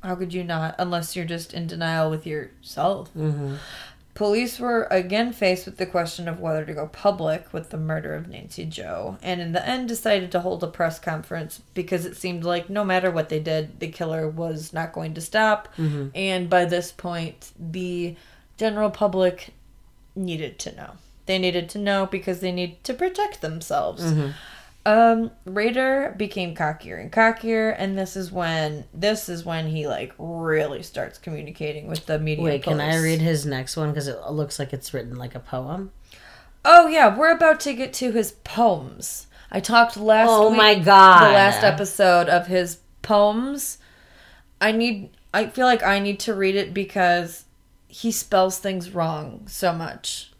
[0.01, 0.75] how could you not?
[0.79, 3.13] Unless you're just in denial with yourself.
[3.15, 3.55] Mm-hmm.
[4.15, 8.13] Police were again faced with the question of whether to go public with the murder
[8.13, 12.15] of Nancy Jo, and in the end decided to hold a press conference because it
[12.15, 15.67] seemed like no matter what they did, the killer was not going to stop.
[15.77, 16.09] Mm-hmm.
[16.13, 18.15] And by this point, the
[18.57, 19.49] general public
[20.15, 20.91] needed to know.
[21.25, 24.03] They needed to know because they need to protect themselves.
[24.03, 24.31] Mm-hmm.
[24.85, 30.13] Um, Rader became cockier and cockier, and this is when this is when he like
[30.17, 32.43] really starts communicating with the media.
[32.43, 35.39] Wait, can I read his next one because it looks like it's written like a
[35.39, 35.91] poem?
[36.65, 39.27] Oh yeah, we're about to get to his poems.
[39.49, 40.29] I talked last.
[40.29, 41.29] Oh week, my God.
[41.29, 43.77] The last episode of his poems.
[44.59, 45.11] I need.
[45.33, 47.45] I feel like I need to read it because
[47.87, 50.31] he spells things wrong so much.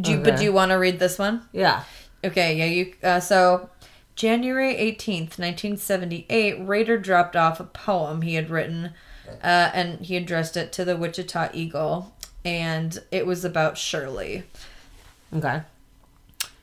[0.00, 1.42] Do you, but do you want to read this one?
[1.52, 1.84] Yeah.
[2.24, 2.94] Okay, yeah, you.
[3.02, 3.70] Uh, so,
[4.14, 8.92] January 18th, 1978, Rader dropped off a poem he had written,
[9.42, 14.44] uh, and he addressed it to the Wichita Eagle, and it was about Shirley.
[15.34, 15.62] Okay.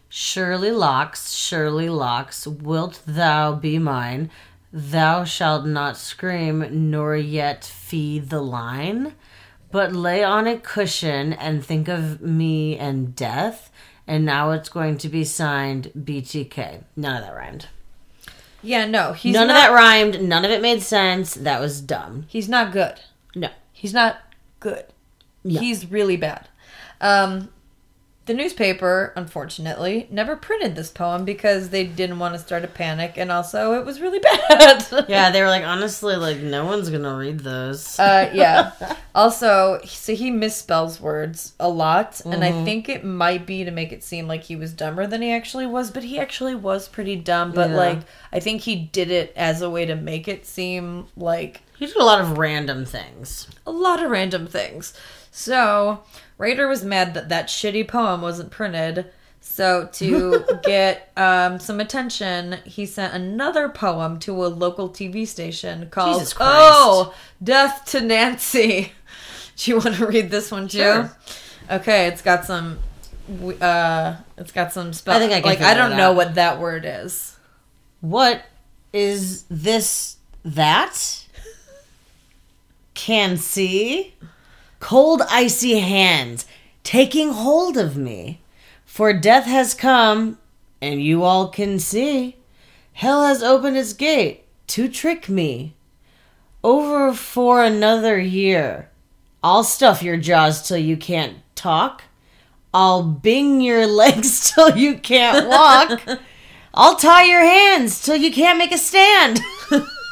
[0.09, 4.29] Shirley locks, Shirley locks, wilt thou be mine?
[4.71, 9.13] Thou shalt not scream, nor yet feed the line,
[9.71, 13.71] but lay on a cushion and think of me and death.
[14.07, 16.83] And now it's going to be signed BTK.
[16.95, 17.67] None of that rhymed.
[18.61, 20.21] Yeah, no, he's None not, of that rhymed.
[20.21, 21.33] None of it made sense.
[21.33, 22.25] That was dumb.
[22.27, 22.99] He's not good.
[23.35, 23.49] No.
[23.71, 24.17] He's not
[24.59, 24.85] good.
[25.43, 25.59] No.
[25.59, 26.47] He's really bad.
[27.01, 27.49] Um,
[28.25, 33.13] the newspaper, unfortunately, never printed this poem because they didn't want to start a panic,
[33.17, 35.05] and also it was really bad.
[35.09, 37.99] Yeah, they were like, honestly, like, no one's going to read those.
[37.99, 38.71] Uh, yeah.
[39.15, 42.61] Also, so he misspells words a lot, and Mm-hmm.
[42.61, 45.29] I think it might be to make it seem like he was dumber than he
[45.31, 47.51] actually was, but he actually was pretty dumb.
[47.51, 47.75] But Yeah.
[47.75, 47.99] like,
[48.31, 52.01] I think he did it as a way to make it seem like he did
[52.01, 53.47] a lot of random things.
[53.67, 54.93] a lot of random things.
[55.31, 56.03] So,
[56.37, 59.07] Rader was mad that that shitty poem wasn't printed.
[59.41, 65.89] So, to get um, some attention, he sent another poem to a local TV station
[65.89, 68.93] called Oh, Death to Nancy.
[69.57, 70.77] Do you want to read this one too?
[70.77, 71.17] Sure.
[71.69, 72.79] Okay, it's got some.
[73.59, 75.17] Uh, it's got some spell.
[75.17, 75.61] I think I can like.
[75.61, 77.37] I don't know what that word is.
[77.99, 78.45] What
[78.93, 80.15] is this
[80.45, 81.22] that?
[83.03, 84.13] Can see?
[84.79, 86.45] Cold icy hands
[86.85, 88.39] taking hold of me.
[88.85, 90.37] For death has come,
[90.81, 92.37] and you all can see.
[92.93, 95.75] Hell has opened its gate to trick me.
[96.63, 98.89] Over for another year.
[99.43, 102.03] I'll stuff your jaws till you can't talk.
[102.73, 106.01] I'll bing your legs till you can't walk.
[106.73, 109.41] I'll tie your hands till you can't make a stand.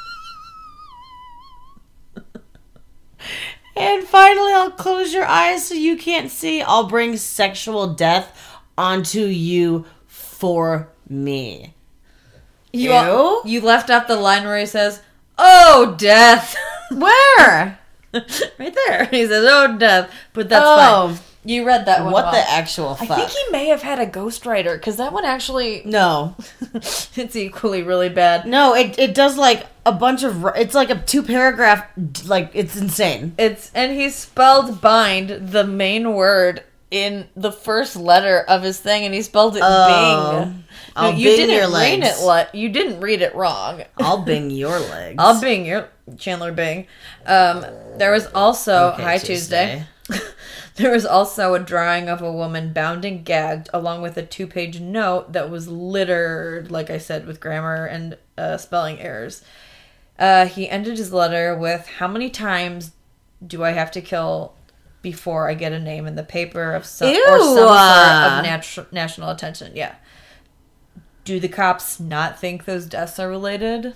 [3.76, 6.62] and finally, I'll close your eyes so you can't see.
[6.62, 11.74] I'll bring sexual death onto you for me.
[12.74, 13.42] You Ew.
[13.46, 15.02] you left out the line where he says,
[15.38, 16.56] "Oh, death."
[16.92, 17.80] Where?
[18.14, 19.06] right there.
[19.06, 21.08] He says, "Oh, death," but that's Oh.
[21.10, 21.20] fine.
[21.44, 22.14] You read that one.
[22.14, 22.34] What well.
[22.34, 26.36] the actual I think he may have had a ghostwriter because that one actually no,
[26.74, 28.46] it's equally really bad.
[28.46, 28.76] no.
[28.76, 30.46] It it does like a bunch of.
[30.56, 31.86] It's like a two paragraph.
[32.26, 33.34] Like it's insane.
[33.40, 39.06] It's and he spelled bind the main word in the first letter of his thing,
[39.06, 40.44] and he spelled it Oh.
[40.46, 40.64] Bing.
[40.96, 42.22] I'll you bing didn't your read legs.
[42.22, 42.26] it.
[42.26, 43.84] What you didn't read it wrong.
[43.98, 45.16] I'll bing your legs.
[45.18, 46.86] I'll Bing your Chandler Bing.
[47.26, 47.66] Um,
[47.98, 49.86] there was also Okay, Hi Tuesday.
[50.76, 54.80] there was also a drawing of a woman bound and gagged, along with a two-page
[54.80, 59.44] note that was littered, like I said, with grammar and uh, spelling errors.
[60.18, 62.92] Uh, he ended his letter with, "How many times
[63.46, 64.54] do I have to kill
[65.02, 68.94] before I get a name in the paper of some or some sort of nat-
[68.94, 69.96] national attention?" Yeah.
[71.24, 73.94] Do the cops not think those deaths are related?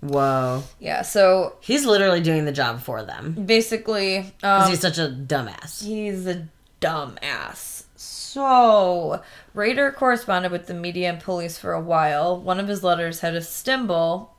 [0.00, 0.62] Whoa.
[0.78, 1.02] Yeah.
[1.02, 3.32] So He's literally doing the job for them.
[3.46, 5.84] basically, um, he's such a dumbass.
[5.84, 6.46] He's a
[6.80, 7.84] dumbass.
[7.96, 9.22] So,
[9.54, 12.38] Rader corresponded with the media and police for a while.
[12.38, 14.34] One of his letters had a symbol,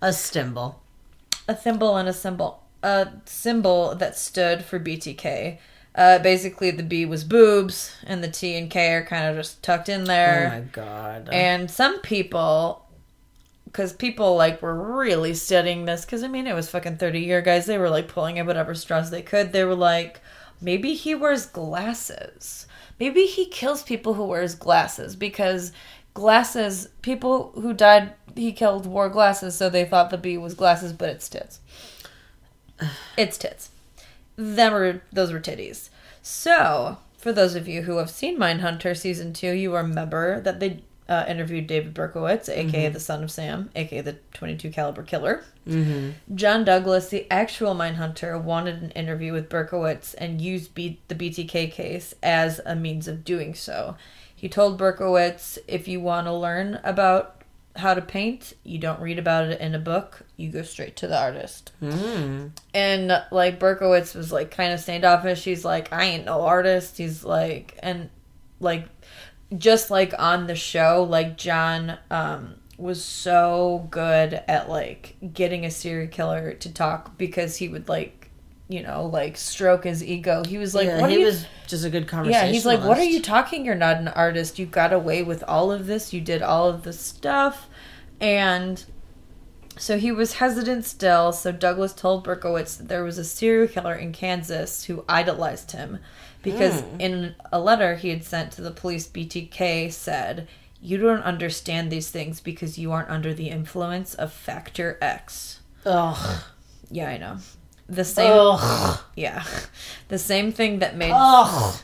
[0.00, 0.80] A stimble.
[1.46, 2.62] a thimble, and a symbol.
[2.82, 5.58] A symbol that stood for BTK.
[5.94, 9.62] Uh, basically, the B was boobs, and the T and K are kind of just
[9.62, 10.46] tucked in there.
[10.46, 10.60] Oh there.
[10.60, 11.28] my god.
[11.30, 12.86] And some people,
[13.70, 17.42] because people like were really studying this, because I mean it was fucking thirty year
[17.42, 17.66] guys.
[17.66, 19.52] They were like pulling at whatever straws they could.
[19.52, 20.20] They were like,
[20.60, 22.66] maybe he wears glasses.
[22.98, 25.72] Maybe he kills people who wears glasses because
[26.14, 26.88] glasses.
[27.02, 31.10] People who died, he killed wore glasses, so they thought the bee was glasses, but
[31.10, 31.60] it's tits.
[33.16, 33.70] It's tits.
[34.36, 35.90] Them were those were titties.
[36.22, 40.82] So, for those of you who have seen Mindhunter season two, you remember that they
[41.08, 45.42] uh, interviewed David Berkowitz, aka the son of Sam, aka the 22 caliber killer.
[45.66, 46.34] Mm-hmm.
[46.34, 51.70] John Douglas, the actual Mindhunter, wanted an interview with Berkowitz and used B- the BTK
[51.72, 53.96] case as a means of doing so.
[54.34, 57.42] He told Berkowitz, "If you want to learn about
[57.76, 60.22] how to paint, you don't read about it in a book.
[60.36, 61.72] You go straight to the artist."
[62.74, 65.42] And like Berkowitz was like kind of standoffish.
[65.44, 66.98] He's like, I ain't no artist.
[66.98, 68.10] He's like, and
[68.60, 68.86] like,
[69.56, 75.70] just like on the show, like John um, was so good at like getting a
[75.70, 78.30] serial killer to talk because he would like,
[78.68, 80.44] you know, like stroke his ego.
[80.44, 81.26] He was like, yeah, what he are you?
[81.26, 82.46] was just a good conversation.
[82.46, 83.64] Yeah, he's like, what are you talking?
[83.64, 84.58] You're not an artist.
[84.58, 86.12] You got away with all of this.
[86.12, 87.68] You did all of this stuff,
[88.20, 88.84] and
[89.78, 91.32] so he was hesitant still.
[91.32, 96.00] So Douglas told Berkowitz that there was a serial killer in Kansas who idolized him
[96.42, 97.00] because hmm.
[97.00, 100.48] in a letter he had sent to the police, BTK said,
[100.80, 106.42] "You don't understand these things because you aren't under the influence of Factor X." Ugh.
[106.90, 107.38] Yeah, I know.
[107.88, 108.30] The same.
[108.32, 109.00] Ugh.
[109.16, 109.44] Yeah,
[110.08, 111.78] the same thing that made Ugh.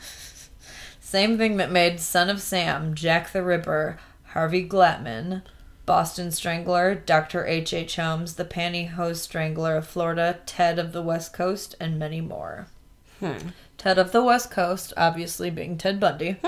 [1.01, 5.43] same thing that made Son of Sam, Jack the Ripper, Harvey Glatman,
[5.87, 7.47] Boston Strangler, Dr.
[7.47, 7.73] H.
[7.75, 7.97] H.
[7.97, 12.67] Holmes, the Pantyhose Strangler of Florida, Ted of the West Coast, and many more.
[13.21, 13.49] Hmm.
[13.85, 16.38] Ted of the West Coast, obviously being Ted Bundy.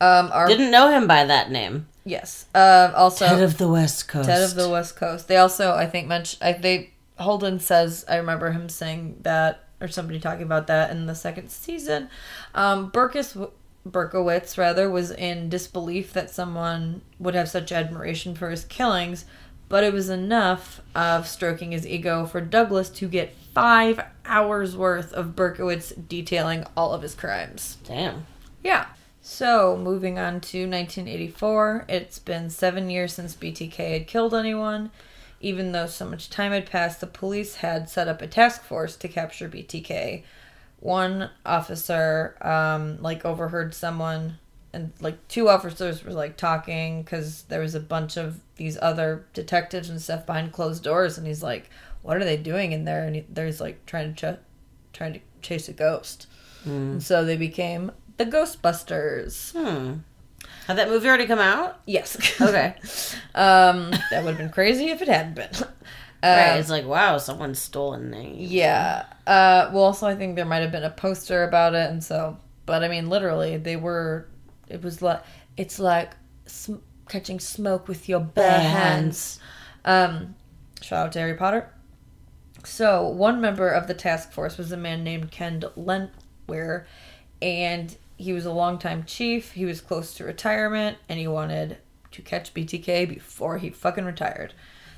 [0.00, 1.88] Um, are, Didn't know him by that name.
[2.04, 2.46] yes.
[2.54, 4.28] Uh, also, Head of the West Coast.
[4.28, 5.26] Ted of the West Coast.
[5.26, 6.40] They also, I think, mentioned.
[6.40, 11.06] I, they Holden says I remember him saying that, or somebody talking about that in
[11.06, 12.08] the second season.
[12.54, 13.50] Um, Berkus
[13.84, 19.24] Berkowitz rather was in disbelief that someone would have such admiration for his killings,
[19.68, 25.12] but it was enough of stroking his ego for Douglas to get five hours worth
[25.12, 27.78] of Berkowitz detailing all of his crimes.
[27.84, 28.26] Damn.
[28.62, 28.86] Yeah.
[29.20, 34.90] So, moving on to 1984, it's been seven years since BTK had killed anyone.
[35.40, 38.96] Even though so much time had passed, the police had set up a task force
[38.96, 40.24] to capture BTK.
[40.80, 44.38] One officer, um, like, overheard someone,
[44.72, 49.26] and like two officers were like talking because there was a bunch of these other
[49.34, 51.70] detectives and stuff behind closed doors, and he's like,
[52.02, 54.38] "What are they doing in there?" And he, there's like trying to ch-
[54.92, 56.26] trying to chase a ghost.
[56.64, 59.50] And so they became the Ghostbusters.
[59.52, 59.94] Hmm.
[60.66, 61.80] Had that movie already come out?
[61.86, 62.16] Yes.
[62.40, 62.74] Okay.
[63.34, 65.48] um, that would have been crazy if it hadn't been.
[65.54, 65.64] Uh,
[66.22, 66.56] right.
[66.58, 68.36] It's like, wow, someone stole a name.
[68.38, 69.06] Yeah.
[69.26, 72.38] Uh, well, also, I think there might have been a poster about it, and so,
[72.64, 74.28] but I mean, literally, they were.
[74.68, 75.22] It was like
[75.56, 76.12] it's like
[76.46, 76.76] sm-
[77.08, 79.40] catching smoke with your bare hands.
[79.84, 80.36] Um,
[80.80, 81.68] shout out to Harry Potter.
[82.64, 86.86] So, one member of the task force was a man named Ken Landwehr,
[87.40, 89.52] and he was a longtime chief.
[89.52, 91.78] He was close to retirement, and he wanted
[92.12, 94.54] to catch BTK before he fucking retired.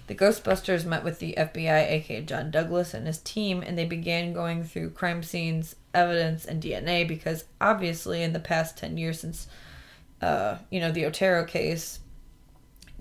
[0.06, 4.34] The Ghostbusters met with the FBI, aka John Douglas, and his team, and they began
[4.34, 9.46] going through crime scenes, evidence, and DNA because obviously, in the past 10 years since,
[10.20, 12.00] uh, you know, the Otero case,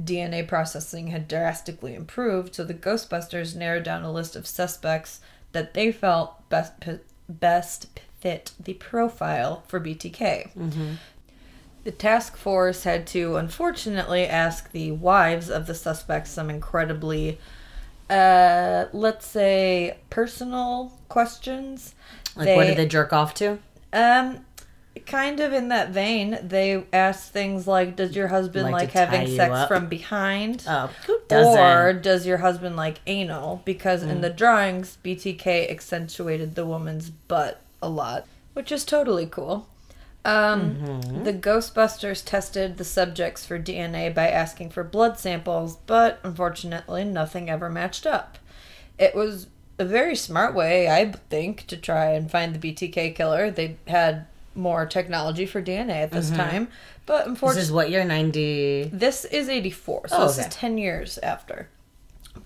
[0.02, 5.20] DNA processing had drastically improved, so the Ghostbusters narrowed down a list of suspects
[5.52, 6.74] that they felt best
[7.30, 7.88] best
[8.20, 10.50] fit the profile for BTK.
[11.84, 17.38] The task force had to unfortunately ask the wives of the suspects some incredibly,
[18.10, 21.94] uh, let's say, personal questions.
[22.36, 23.60] Like, what did they jerk off to?
[23.92, 24.46] Um,
[25.06, 29.28] kind of in that vein, they asked things like, "Does your husband Like like, having
[29.36, 29.68] sex up?
[29.68, 31.60] from behind?" Oh, who doesn't?
[31.60, 33.62] Or does your husband like anal?
[33.66, 34.10] Because Mm.
[34.10, 39.68] in the drawings, BTK accentuated the woman's butt a lot, which is totally cool.
[40.26, 41.24] Um, Mm-hmm.
[41.24, 47.50] The Ghostbusters tested the subjects for DNA by asking for blood samples, but unfortunately, nothing
[47.50, 48.38] ever matched up.
[48.98, 49.48] It was
[49.80, 53.52] a very smart way, I think, to try and find the BTK killer.
[53.52, 56.68] They had more technology for DNA at this time,
[57.06, 57.46] but Mm-hmm.
[57.48, 58.04] This is what year?
[58.04, 58.92] 90.
[58.94, 61.70] this is 84, so Oh, this is 10 years after.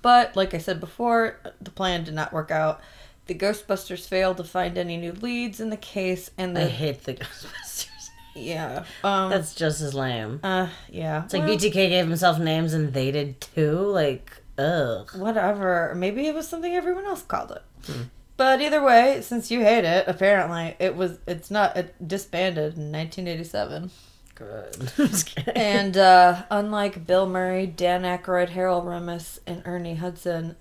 [0.02, 2.82] But, like I said before, the plan did not work out.
[3.28, 7.14] The Ghostbusters failed to find any new leads in the case, and I hate the
[7.22, 8.10] Ghostbusters.
[8.36, 8.84] Yeah.
[9.04, 10.40] Um, That's just as lame.
[10.44, 11.24] uh, yeah.
[11.26, 13.72] It's like Well, BTK gave himself names and they did too.
[13.80, 15.10] Like, ugh.
[15.16, 15.94] Whatever.
[15.96, 17.64] Maybe it was something everyone else called it.
[17.92, 18.02] Hmm.
[18.38, 21.18] But either way, since you hate it, apparently it was.
[21.28, 21.76] It's not.
[21.76, 23.90] It disbanded in 1987.
[24.36, 24.76] Good.
[25.00, 25.54] I'm just kidding.
[25.56, 30.56] And uh, unlike Bill Murray, Dan Aykroyd, Harold Ramis, and Ernie Hudson,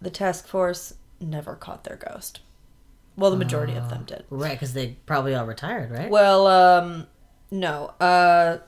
[0.00, 2.40] the task force never caught their ghost.
[3.16, 4.24] Well, the majority of them did.
[4.30, 6.08] right, because they probably all retired, right?
[6.08, 7.06] Well, um,
[7.50, 7.92] no.
[8.00, 8.58] Uh,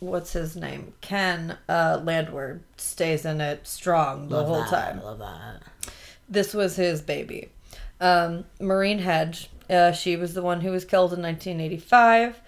[0.00, 0.92] what's his name?
[1.00, 4.68] Ken uh, Landwehr stays in it strong the Love whole that.
[4.70, 5.00] time.
[5.00, 5.62] I love that.
[6.28, 7.48] This was his baby.
[8.04, 12.42] Um, Marine Hedge, uh, she was the one who was killed in 1985.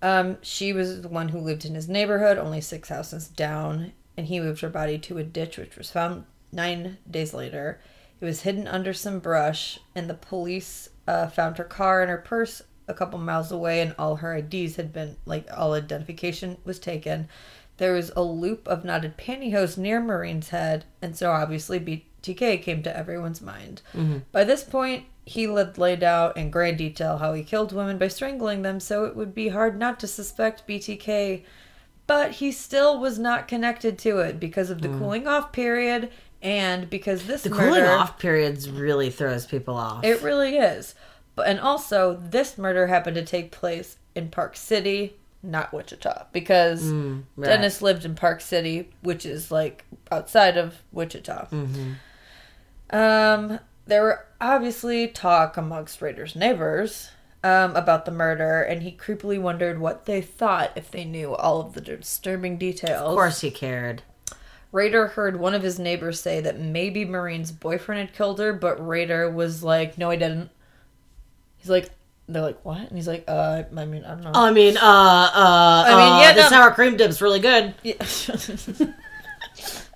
[0.00, 4.28] Um, she was the one who lived in his neighborhood, only six houses down, and
[4.28, 7.80] he moved her body to a ditch, which was found nine days later.
[8.20, 12.18] It was hidden under some brush, and the police uh, found her car and her
[12.18, 16.78] purse a couple miles away, and all her IDs had been, like, all identification was
[16.78, 17.28] taken.
[17.78, 21.80] There was a loop of knotted pantyhose near Marine's head, and so obviously
[22.22, 23.82] BTK came to everyone's mind.
[23.94, 24.18] Mm-hmm.
[24.32, 28.08] By this point, he had laid out in great detail how he killed women by
[28.08, 31.44] strangling them, so it would be hard not to suspect BTK.
[32.06, 34.98] But he still was not connected to it because of the mm.
[34.98, 36.10] cooling off period
[36.42, 37.62] and because this The murder.
[37.62, 40.04] cooling off periods really throws people off.
[40.04, 40.94] It really is.
[41.36, 46.82] But and also this murder happened to take place in Park City, not Wichita, because
[46.82, 47.46] mm, right.
[47.46, 51.46] Dennis lived in Park City, which is like outside of Wichita.
[51.52, 51.92] Mm-hmm.
[52.90, 57.10] Um, there were obviously talk amongst Rader's neighbors
[57.42, 61.60] um, about the murder, and he creepily wondered what they thought if they knew all
[61.60, 63.00] of the disturbing details.
[63.00, 64.02] of course he cared.
[64.72, 68.86] Rader heard one of his neighbors say that maybe Marine's boyfriend had killed her, but
[68.86, 70.50] Rader was like, "No, I didn't."
[71.56, 71.90] He's like,
[72.28, 74.80] "They're like, what?" And he's like, "Uh, I mean, I don't know." I mean, uh,
[74.80, 76.48] uh, I mean, uh, yeah, the no.
[76.48, 77.74] sour cream dip's really good.
[77.82, 77.94] Yeah.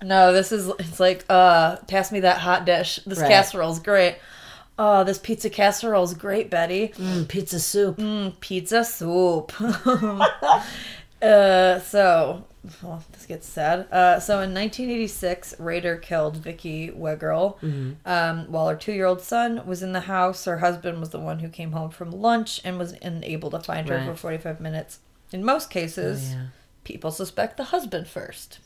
[0.03, 2.99] no, this is it's like, uh, pass me that hot dish.
[3.05, 3.29] This Right.
[3.29, 4.17] casserole's great.
[4.77, 6.89] Oh, this pizza casserole's great, Betty.
[6.97, 7.97] Mm, pizza soup.
[8.41, 9.53] Pizza soup.
[11.21, 12.43] uh, so,
[12.83, 13.87] well, this gets sad.
[13.91, 17.95] Uh, so in 1986, Rader killed Vicky Wegerle.
[18.05, 21.47] Um, while her two-year-old son was in the house, her husband was the one who
[21.49, 24.05] came home from lunch and was unable to find her Right.
[24.07, 24.99] for 45 minutes.
[25.31, 26.45] In most cases, Oh, yeah.
[26.83, 28.59] people suspect the husband first.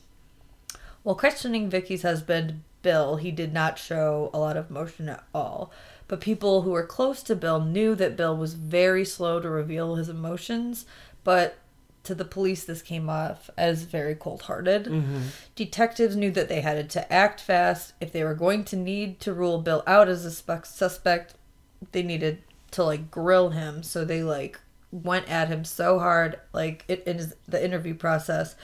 [1.03, 5.71] While questioning Vicky's husband, Bill, he did not show a lot of emotion at all.
[6.07, 9.95] But people who were close to Bill knew that Bill was very slow to reveal
[9.95, 10.85] his emotions,
[11.23, 11.57] but
[12.03, 14.85] to the police, this came off as very cold hearted.
[14.85, 15.21] Mm-hmm.
[15.55, 17.93] Detectives knew that they had to act fast.
[18.01, 21.35] If they were going to need to rule Bill out as a spe- suspect,
[21.91, 22.41] they needed
[22.71, 23.83] to like grill him.
[23.83, 24.59] So they like
[24.91, 28.55] went at him so hard, like it, in his, the interview process,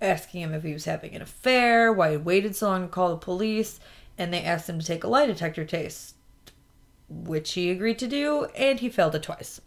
[0.00, 3.10] asking him if he was having an affair, why he waited so long to call
[3.10, 3.80] the police,
[4.18, 6.14] and they asked him to take a lie detector test,
[7.08, 9.60] which he agreed to do, and he failed it twice.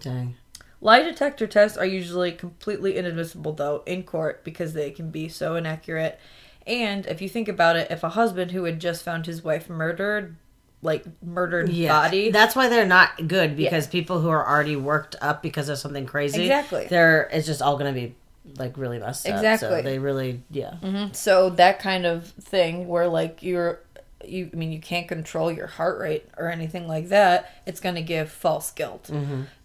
[0.00, 0.36] Dang.
[0.80, 5.56] Lie detector tests are usually completely inadmissible, though, in court because they can be so
[5.56, 6.18] inaccurate.
[6.66, 9.68] And if you think about it, if a husband who had just found his wife
[9.68, 10.36] murdered,
[10.82, 11.88] like murdered Yeah.
[11.88, 15.76] body, That's why they're not good because people who are already worked up because of
[15.78, 16.86] something crazy, Exactly.
[16.88, 18.14] They're it's just all gonna be
[18.56, 19.36] like really messed up.
[19.36, 19.68] Exactly.
[19.68, 21.08] So they really, yeah.
[21.12, 23.80] so that kind of thing where like you're
[24.24, 27.94] you I mean you can't control your heart rate or anything like that, it's going
[27.94, 29.10] to give false guilt.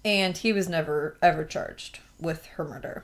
[0.04, 3.04] And he was never ever charged with her murder.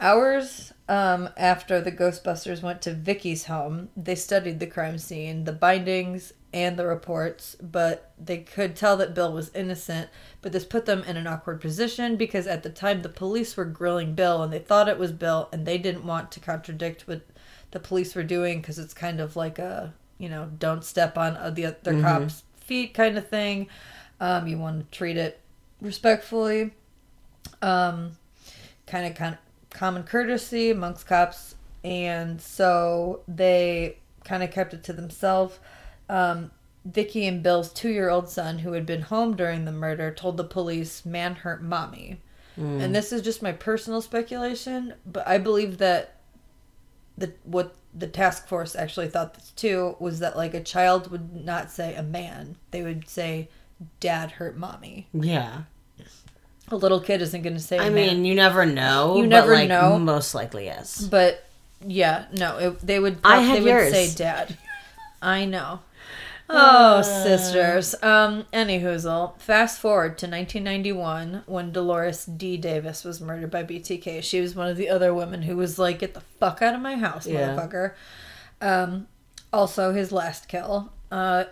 [0.00, 5.52] Hours um, after the Ghostbusters went to Vicky's home, they studied the crime scene, the
[5.52, 10.08] bindings, and the reports, but they could tell that Bill was innocent.
[10.40, 13.64] But this put them in an awkward position because at the time the police were
[13.64, 17.22] grilling Bill and they thought it was Bill and they didn't want to contradict what
[17.70, 21.54] the police were doing because it's kind of like a, you know, don't step on
[21.54, 23.68] the other cops' feet kind of thing.
[24.20, 25.40] Um, you want to treat it
[25.80, 26.72] respectfully.
[27.60, 28.12] Um,
[28.86, 29.36] kind of kind
[29.70, 35.58] common courtesy amongst cops, and so they kind of kept it to themselves.
[36.08, 36.50] Um,
[36.84, 41.04] Vicky and Bill's two-year-old son, who had been home during the murder, told the police,
[41.04, 42.20] "Man hurt mommy."
[42.58, 46.16] And this is just my personal speculation, but I believe that
[47.16, 51.44] the what the task force actually thought this too was that like a child would
[51.44, 53.48] not say a man; they would say,
[54.00, 55.62] "Dad hurt mommy." Yeah.
[56.70, 57.78] A little kid isn't going to say.
[57.78, 57.94] I man.
[57.94, 59.16] mean, you never know.
[59.16, 59.96] You but, never like, know.
[59.98, 61.00] Most likely, yes.
[61.00, 61.44] But
[61.86, 63.18] yeah, no, it, they would.
[63.22, 63.92] I they had would yours.
[63.92, 64.58] say dad.
[65.22, 65.80] I know.
[66.50, 67.94] Oh, sisters.
[68.02, 69.38] Um, any hoozle.
[69.38, 72.56] Fast forward to 1991 when Dolores D.
[72.56, 74.22] Davis was murdered by BTK.
[74.22, 76.80] She was one of the other women who was like, "Get the fuck out of
[76.80, 77.50] my house, Yeah.
[77.54, 77.92] motherfucker."
[78.60, 79.08] Um,
[79.52, 80.90] also his last kill.
[81.12, 81.44] Uh,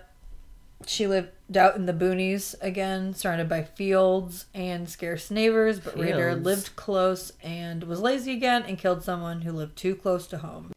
[0.87, 6.31] she lived out in the boonies again, surrounded by fields and scarce neighbors, but Rader
[6.31, 6.45] Fields.
[6.45, 10.73] lived close and was lazy again and killed someone who lived too close to home.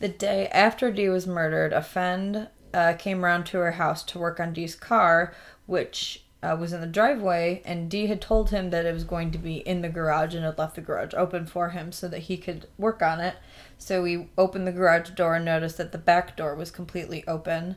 [0.00, 4.18] The day after Dee was murdered, a friend uh, came around to her house to
[4.18, 5.34] work on Dee's car,
[5.66, 9.30] which uh, was in the driveway, and Dee had told him that it was going
[9.32, 12.20] to be in the garage and had left the garage open for him so that
[12.20, 13.36] he could work on it.
[13.76, 17.76] So we opened the garage door and noticed that the back door was completely open.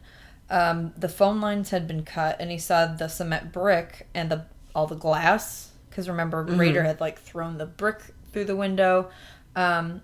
[0.49, 4.45] Um, the phone lines had been cut, and he saw the cement brick and the
[4.75, 5.71] all the glass.
[5.89, 9.09] Because remember, Raider had like thrown the brick through the window.
[9.55, 10.01] Um,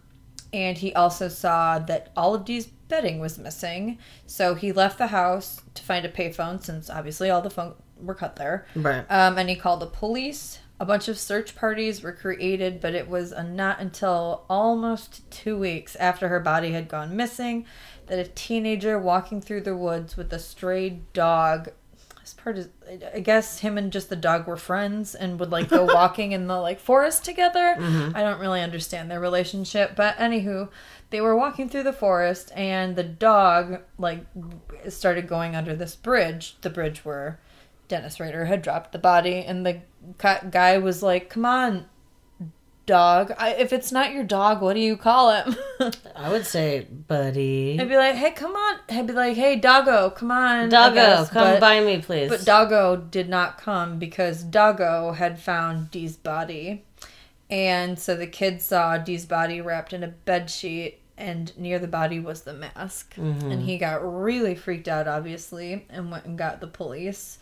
[0.51, 3.97] and he also saw that all of Dee's bedding was missing.
[4.25, 8.15] So he left the house to find a payphone, since obviously all the phone were
[8.15, 8.67] cut there.
[8.75, 9.05] Right.
[9.09, 10.59] Um, and he called the police.
[10.79, 15.95] A bunch of search parties were created, but it was not until almost two weeks
[15.95, 17.65] after her body had gone missing
[18.05, 21.69] that a teenager walking through the woods with a stray dog.
[22.27, 22.67] This part is,
[23.15, 26.47] I guess, him and just the dog were friends and would like go walking in
[26.47, 27.77] the like forest together.
[27.79, 28.17] Mm-hmm.
[28.17, 30.67] I don't really understand their relationship, but anywho,
[31.09, 34.25] they were walking through the forest and the dog like
[34.89, 37.39] started going under this bridge, the bridge where
[37.87, 39.79] Dennis Rader had dropped the body, and the
[40.51, 41.85] guy was like, "Come on,
[42.87, 43.31] dog.
[43.37, 45.55] I, if it's not your dog, what do you call him?"
[46.15, 47.77] I would say, buddy.
[47.79, 51.29] I'd be like, "Hey, come on." I'd be like, "Hey, doggo, come on, Doggo, guess,
[51.29, 52.29] come but- by me, please.
[52.29, 56.83] But Doggo did not come because Doggo had found Dee's body.
[57.49, 61.87] And so the kid saw Dee's body wrapped in a bed sheet, and near the
[61.87, 63.15] body was the mask.
[63.15, 63.51] Mm-hmm.
[63.51, 67.39] And he got really freaked out, obviously, and went and got the police.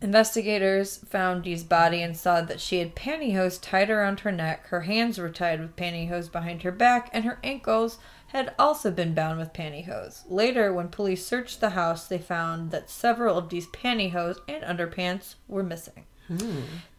[0.00, 4.82] Investigators found Dee's body and saw that she had pantyhose tied around her neck, her
[4.82, 9.38] hands were tied with pantyhose behind her back, and her ankles had also been bound
[9.38, 10.22] with pantyhose.
[10.28, 15.34] Later, when police searched the house, they found that several of Dee's pantyhose and underpants
[15.48, 16.04] were missing.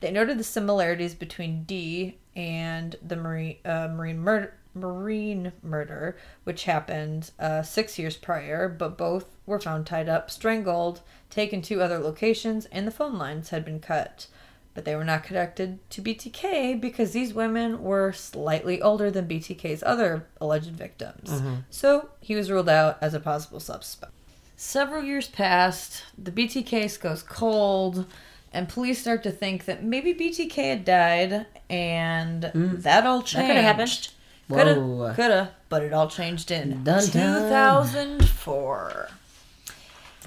[0.02, 6.64] They noted the similarities between Dee and the marine uh, marine murder marine murder, which
[6.66, 12.00] happened uh, six years prior, but both were found tied up, strangled, taken to other
[12.00, 14.28] locations, and the phone lines had been cut.
[14.76, 19.84] But they were not connected to BTK because these women were slightly older than BTK's
[19.84, 21.42] other alleged victims.
[21.70, 24.14] So he was ruled out as a possible suspect.
[24.56, 28.06] Several years passed, the BTK case goes cold,
[28.54, 33.36] and police start to think that maybe BTK had died, and that all changed.
[33.38, 34.10] That coulda happened.
[34.50, 34.58] Whoa.
[34.58, 37.44] Coulda, coulda, but it all changed in Dun, dun.
[37.44, 39.10] 2004.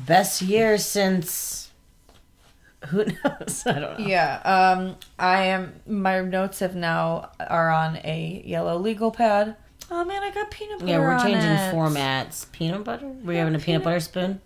[0.07, 1.71] Best year since.
[2.89, 3.65] Who knows?
[3.67, 4.07] I don't know.
[4.07, 5.75] Yeah, um, I am.
[5.87, 9.57] My notes have now are on a yellow legal pad.
[9.91, 10.91] Oh man, I got peanut butter.
[10.93, 11.75] Yeah, we're changing it.
[11.75, 12.51] formats.
[12.53, 13.09] Peanut butter?
[13.09, 14.41] Were you having a peanut butter spoon?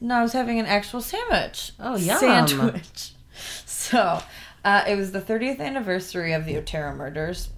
[0.00, 1.72] No, I was having an actual sandwich.
[1.78, 2.18] Oh, yum.
[2.18, 3.10] Sandwich.
[3.66, 4.20] So,
[4.64, 7.48] uh, it was the 30th anniversary of the Otero murders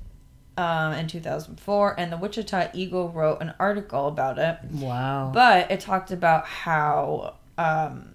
[0.56, 4.58] um, in 2004, and the Wichita Eagle wrote an article about it.
[4.72, 5.30] Wow.
[5.34, 8.14] But it talked about how, um,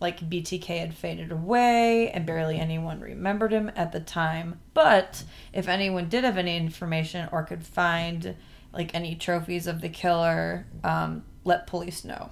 [0.00, 4.60] like, BTK had faded away and barely anyone remembered him at the time.
[4.74, 8.34] But if anyone did have any information or could find,
[8.72, 12.30] like, any trophies of the killer, um, let police know.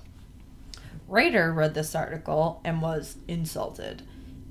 [1.09, 4.03] Rader read this article and was insulted.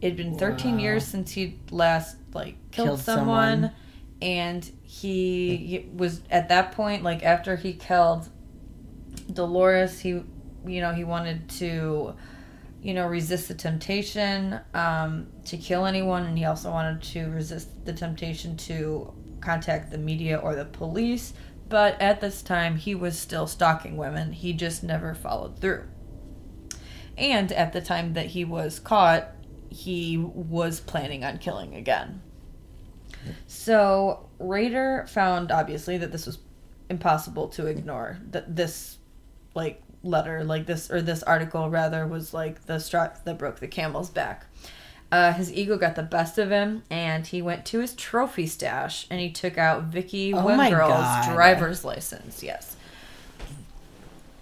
[0.02, 0.80] It'd been 13 Wow.
[0.82, 3.52] years since he'd last, like, killed, Killed someone.
[3.62, 3.72] someone.
[4.24, 8.30] And he, was at that point like after he killed
[9.32, 10.24] Dolores, he
[10.66, 12.16] you know he wanted to
[12.82, 17.86] you know resist the temptation um, to kill anyone, and he also wanted to resist
[17.86, 21.34] the temptation to contact the media or the police.
[21.68, 24.32] But at this time, he was still stalking women.
[24.32, 25.84] He just never followed through.
[27.18, 29.32] And at the time that he was caught,
[29.70, 32.22] he was planning on killing again.
[33.48, 36.40] So Rader found obviously that this was
[36.90, 38.20] impossible to ignore.
[38.32, 38.98] That this
[39.56, 43.68] like letter, like this or this article rather, was like the straw that broke the
[43.68, 44.46] camel's back.
[45.12, 49.06] Uh, his ego got the best of him, and he went to his trophy stash
[49.12, 52.42] and he took out Vicky Oh Wegerle's driver's license.
[52.42, 52.76] Yes,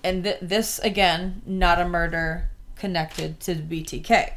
[0.03, 4.33] and th- this again, not a murder connected to the BTK.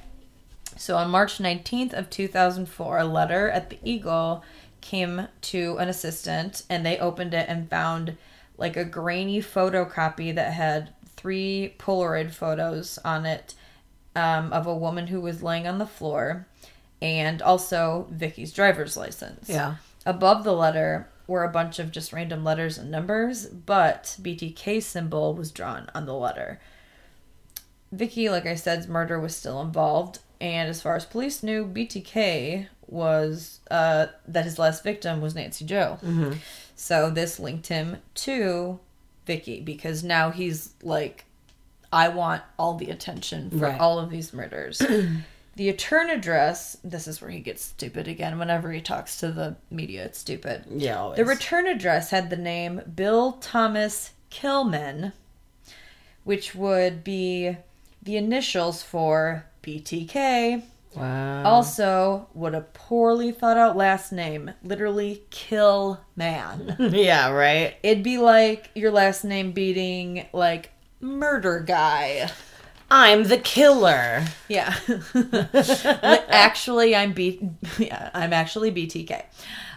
[0.77, 4.45] So on March 19th of 2004, a letter at the Eagle
[4.81, 8.17] came to an assistant and they opened it and found
[8.59, 13.55] like a grainy photocopy that had three Polaroid photos on it
[14.15, 16.47] um, of a woman who was laying on the floor
[17.01, 19.49] and also Vicky's driver's license.
[19.49, 19.77] Yeah.
[20.07, 25.35] Above the letter were a bunch of just random letters and numbers, but BTK symbol
[25.35, 26.61] was drawn on the letter.
[27.91, 32.67] Vicky, like I said's murder was still involved, and as far as police knew, BTK
[32.87, 35.99] was uh, that his last victim was Nancy Jo.
[36.77, 38.79] So this linked him to
[39.27, 41.25] Vicky because now he's like,
[41.93, 43.81] I want all the attention for Right.
[43.81, 44.79] all of these murders.
[45.57, 46.77] the return address.
[46.85, 48.39] This is where he gets stupid again.
[48.39, 50.65] Whenever he talks to the media, it's stupid.
[50.71, 51.17] Yeah, always.
[51.17, 55.13] The return address had the name Bill Thomas Killman,
[56.25, 57.57] which would be
[58.05, 60.63] the initials for BTK.
[60.95, 61.45] Wow.
[61.45, 64.53] Also, what a poorly thought out last name.
[64.63, 66.77] Literally, kill man.
[66.93, 67.75] yeah, right.
[67.83, 72.31] It'd be like your last name beating, like, murder guy.
[72.91, 74.25] I'm the killer.
[74.49, 74.77] Yeah.
[76.29, 77.41] Actually, I'm B.
[77.79, 79.25] Yeah, I'm actually BTK.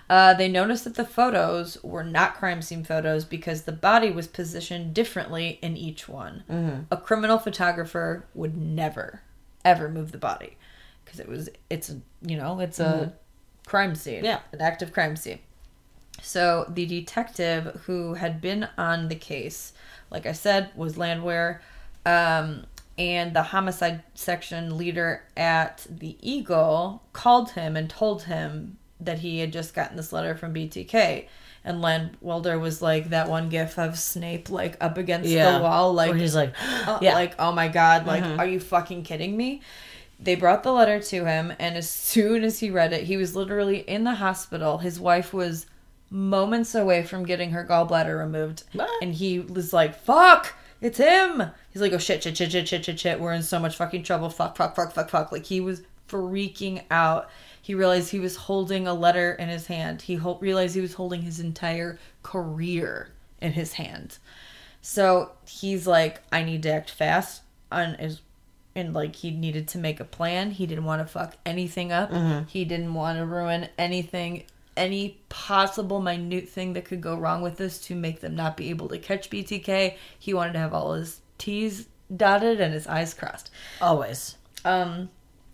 [0.09, 4.25] Uh, they noticed that the photos were not crime scene photos because the body was
[4.27, 6.85] positioned differently in each one.
[6.89, 9.21] A criminal photographer would never,
[9.65, 10.55] ever move the body
[11.03, 13.13] because it was it's a you know it's a
[13.65, 14.39] crime scene, Yeah.
[14.53, 15.39] an active crime scene.
[16.21, 19.73] So the detective who had been on the case,
[20.09, 21.61] like I said, was Landwehr,
[22.05, 22.65] um,
[22.97, 29.39] and the homicide section leader at the Eagle called him and told him that he
[29.39, 31.27] had just gotten this letter from BTK.
[31.63, 35.57] And Landwehr was like that one gif of Snape like up against Yeah.
[35.57, 36.53] the wall, like Where he's like,
[36.87, 37.13] uh, yeah.
[37.13, 39.61] like oh my god, like are you fucking kidding me?
[40.19, 43.35] They brought the letter to him, and as soon as he read it, he was
[43.35, 44.79] literally in the hospital.
[44.79, 45.67] His wife was
[46.09, 48.89] moments away from getting her gallbladder removed, What?
[49.01, 52.85] and he was like, "Fuck, it's him." He's like, "Oh shit, shit, shit, shit, shit,
[52.85, 53.19] shit, shit.
[53.19, 54.29] We're in so much fucking trouble.
[54.29, 57.29] Fuck, fuck, fuck, fuck, fuck." Like he was freaking out.
[57.67, 60.03] He realized he was holding a letter in his hand.
[60.03, 63.09] He ho- realized he was holding his entire career
[63.41, 64.19] in his hand.
[64.81, 67.41] So he's like, I need to act fast.
[67.69, 68.21] And is
[68.73, 70.51] and like he needed to make a plan.
[70.51, 72.09] He didn't want to fuck anything up.
[72.47, 74.43] He didn't want to ruin anything,
[74.77, 78.69] any possible minute thing that could go wrong with this to make them not be
[78.69, 79.97] able to catch BTK.
[80.17, 83.51] He wanted to have all his T's dotted and his I's crossed.
[83.81, 84.37] always.
[84.63, 85.09] Um,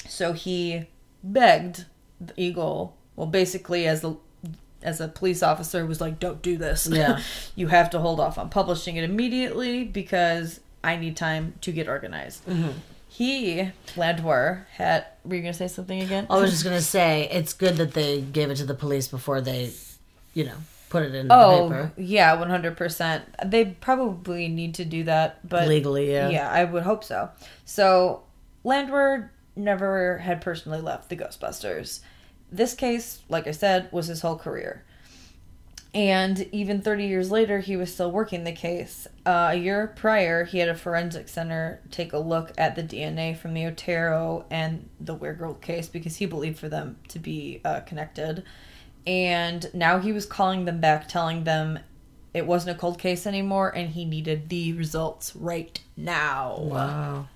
[0.07, 0.85] so he
[1.23, 1.85] begged
[2.27, 2.95] the Eagle.
[3.15, 4.15] Well, basically, as a
[4.81, 6.87] as a police officer, was like, "Don't do this.
[6.91, 7.21] Yeah.
[7.55, 11.87] you have to hold off on publishing it immediately because I need time to get
[11.87, 12.71] organized." Mm-hmm.
[13.07, 15.05] He Landwehr had.
[15.23, 16.25] Were you gonna say something again?
[16.29, 19.39] I was just gonna say it's good that they gave it to the police before
[19.39, 19.71] they,
[20.33, 20.55] you know,
[20.89, 23.23] put it in Oh the paper yeah, one hundred percent.
[23.45, 26.11] They probably need to do that, but legally.
[26.11, 26.29] Yeah.
[26.29, 27.29] Yeah, I would hope so.
[27.65, 28.23] So,
[28.63, 32.01] Landwehr never had personally left the Ghostbusters.
[32.51, 34.83] This case, like I said, was his whole career.
[35.95, 39.07] And even 30 years later, he was still working the case.
[39.27, 43.37] Uh, a year prior, he had a forensic center take a look at the DNA
[43.37, 47.81] from the Otero and the Wegerle case because he believed for them to be uh,
[47.81, 48.43] connected.
[49.05, 51.77] And now he was calling them back, telling them
[52.33, 56.57] it wasn't a cold case anymore and he needed the results right now.
[56.59, 57.27] Wow.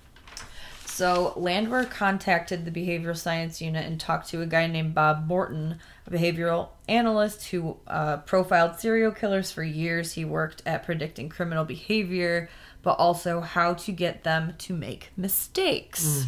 [0.98, 5.78] So Landwehr contacted the behavioral science unit and talked to a guy named Bob Morton,
[6.04, 10.14] a behavioral analyst who uh, profiled serial killers for years.
[10.14, 12.50] He worked at predicting criminal behavior,
[12.82, 16.26] but also how to get them to make mistakes.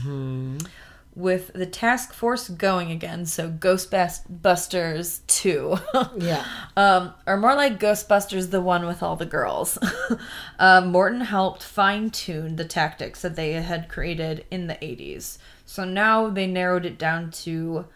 [1.21, 5.77] With the task force going again, so Ghostbusters 2.
[6.19, 6.45] Yeah.
[6.77, 9.79] um, or more like Ghostbusters, the one with all the girls.
[10.59, 15.39] um, Morton helped fine tune the tactics that they had created in the 80s.
[15.67, 17.87] So now they narrowed it down to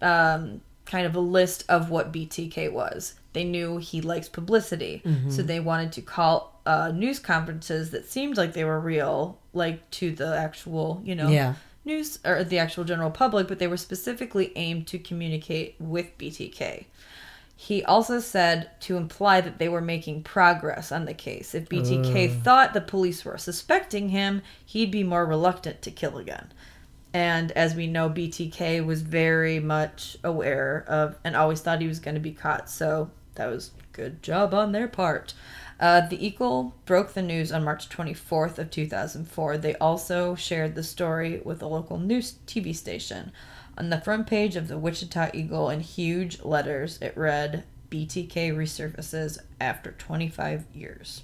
[0.00, 3.14] um, kind of a list of what BTK was.
[3.32, 8.36] They knew he likes publicity, so they wanted to call uh, news conferences that seemed
[8.36, 11.54] like they were real, like to the actual, you know, Yeah.
[11.84, 16.84] News or the actual general public, but they were specifically aimed to communicate with BTK.
[17.56, 21.54] He also said to imply that they were making progress on the case.
[21.54, 22.42] If BTK mm.
[22.42, 26.52] thought the police were suspecting him, he'd be more reluctant to kill again.
[27.12, 32.00] And as we know, BTK was very much aware of and always thought he was
[32.00, 32.68] going to be caught.
[32.68, 35.32] So that was good job on their part.
[35.80, 39.58] Uh, the Eagle broke the news on March 24th of 2004.
[39.58, 43.32] They also shared the story with a local news TV station.
[43.76, 49.38] On the front page of the Wichita Eagle in huge letters, it read, "BTK resurfaces
[49.60, 51.22] after 25 years."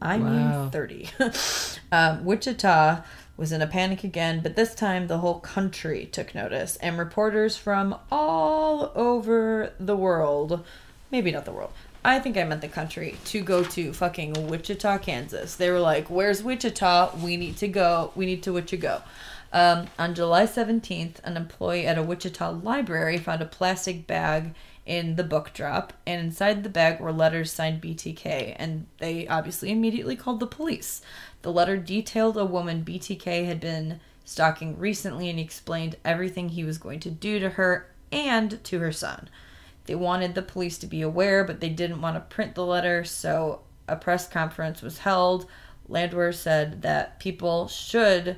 [0.00, 0.62] I Wow.
[0.62, 1.10] mean 30.
[1.92, 3.02] um, Wichita
[3.36, 7.56] was in a panic again, but this time the whole country took notice, and reporters
[7.56, 10.64] from all over the world,
[11.10, 11.72] maybe not the world,
[12.04, 15.56] I think I meant the country, to go to fucking Wichita, Kansas.
[15.56, 17.16] They were like, Where's Wichita?
[17.22, 18.12] We need to go.
[18.14, 19.02] We need to Wichita go.
[19.52, 25.16] Um, on July 17th, an employee at a Wichita library found a plastic bag in
[25.16, 30.16] the book drop, and inside the bag were letters signed BTK, and they obviously immediately
[30.16, 31.02] called the police.
[31.42, 36.64] The letter detailed a woman BTK had been stalking recently, and he explained everything he
[36.64, 39.28] was going to do to her and to her son.
[39.88, 43.02] They wanted the police to be aware, but they didn't want to print the letter,
[43.02, 45.46] so a press conference was held.
[45.88, 48.36] Landwehr said that people should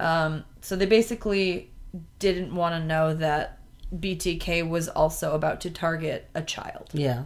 [0.00, 1.70] um, so they basically
[2.18, 3.58] didn't want to know that
[3.94, 6.90] BTK was also about to target a child.
[6.92, 7.24] Yeah.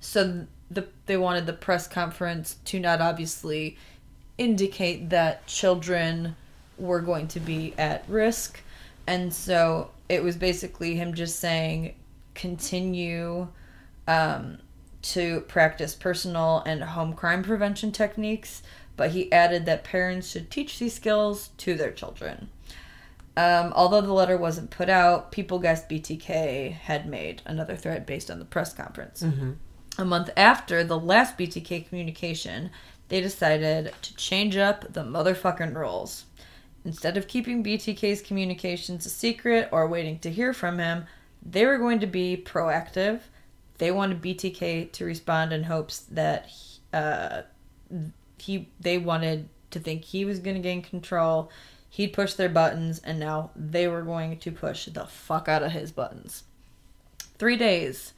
[0.00, 3.76] So the they wanted the press conference to not obviously
[4.38, 6.36] indicate that children
[6.78, 8.60] were going to be at risk.
[9.06, 11.94] And so it was basically him just saying
[12.40, 13.48] continue
[14.08, 14.58] um,
[15.02, 18.62] to practice personal and home crime prevention techniques,
[18.96, 22.48] but he added that parents should teach these skills to their children.
[23.36, 28.30] Um, although the letter wasn't put out, people guessed BTK had made another threat based
[28.30, 29.22] on the press conference.
[29.98, 32.70] A month after the last BTK communication,
[33.08, 36.24] they decided to change up the motherfucking rules.
[36.84, 41.04] Instead of keeping BTK's communications a secret or waiting to hear from him,
[41.42, 43.20] they were going to be proactive.
[43.78, 46.50] They wanted BTK to respond in hopes that
[46.92, 47.42] uh,
[48.38, 51.50] he they wanted to think he was going to gain control.
[51.88, 55.72] He'd push their buttons, and now they were going to push the fuck out of
[55.72, 56.44] his buttons.
[57.38, 58.12] Three days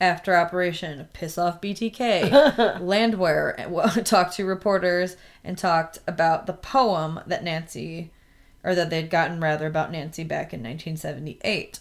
[0.00, 3.56] after Operation Piss Off BTK, Landwehr
[4.04, 8.12] talked to reporters and talked about the poem that Nancy,
[8.62, 11.80] or that they'd gotten rather about Nancy back in 1978.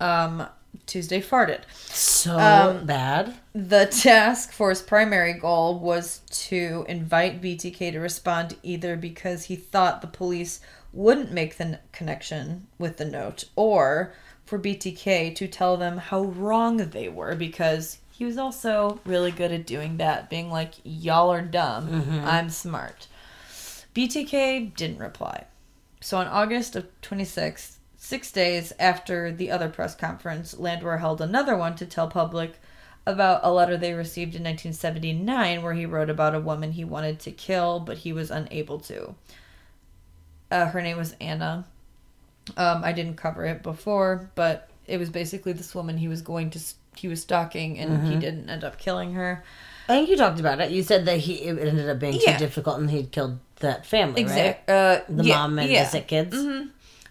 [0.00, 0.46] Um,
[0.86, 1.60] Tuesday farted.
[1.72, 3.34] So Um, bad.
[3.54, 10.00] The task force primary goal was to invite BTK to respond either because he thought
[10.00, 10.60] the police
[10.92, 14.12] wouldn't make the n- connection with the note or
[14.44, 19.52] for BTK to tell them how wrong they were because he was also really good
[19.52, 23.06] at doing that, being like, y'all are dumb, I'm smart.
[23.94, 25.44] BTK didn't reply.
[26.00, 31.56] So on August of 26th, six days after the other press conference, Landwehr held another
[31.56, 32.60] one to tell public
[33.06, 37.18] about a letter they received in 1979 where he wrote about a woman he wanted
[37.20, 39.14] to kill, but he was unable to.
[40.50, 41.64] Uh, her name was Anna.
[42.58, 46.50] Um, I didn't cover it before, but it was basically this woman he was going
[46.50, 46.60] to
[46.96, 49.42] he was stalking, and he didn't end up killing her.
[49.88, 50.70] I think you talked about it.
[50.70, 52.34] You said that he it ended up being Yeah.
[52.36, 54.68] too difficult and he'd killed that family, Exact.
[54.68, 54.74] right?
[54.74, 55.84] Uh, The yeah, mom and yeah.
[55.84, 56.36] the sick kids.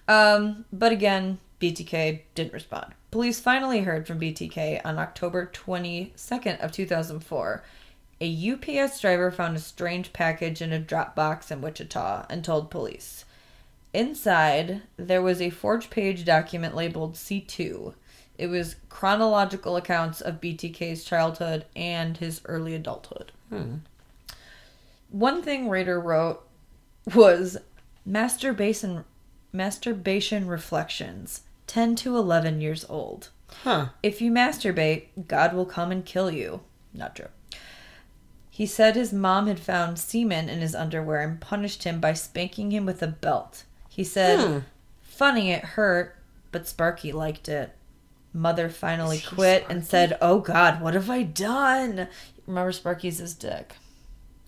[0.08, 2.93] Um, but again, BTK didn't respond.
[3.12, 7.64] Police finally heard from BTK on October 22nd of 2004.
[8.22, 12.72] A UPS driver found a strange package in a drop box in Wichita and told
[12.72, 13.26] police.
[13.93, 17.93] Inside, there was a forged page document labeled C2.
[18.38, 23.32] It was chronological accounts of BTK's childhood and his early adulthood.
[25.10, 26.43] One thing Rader wrote
[27.14, 27.58] was
[28.06, 29.06] masturbation
[29.54, 33.30] masturbation reflections 10 to 11 years old
[33.64, 33.89] Huh.
[34.01, 36.62] if you masturbate god will come and kill you
[36.93, 37.28] not true
[38.49, 42.72] He said his mom had found semen in his underwear and punished him by spanking
[42.72, 43.64] him with a belt.
[43.89, 44.60] He said, Hmm.
[45.01, 46.16] Funny, it hurt,
[46.51, 47.72] but Sparky liked it.
[48.32, 52.08] Mother finally quit and said, Oh God, what have I done?
[52.45, 53.74] Remember, Sparky's his dick.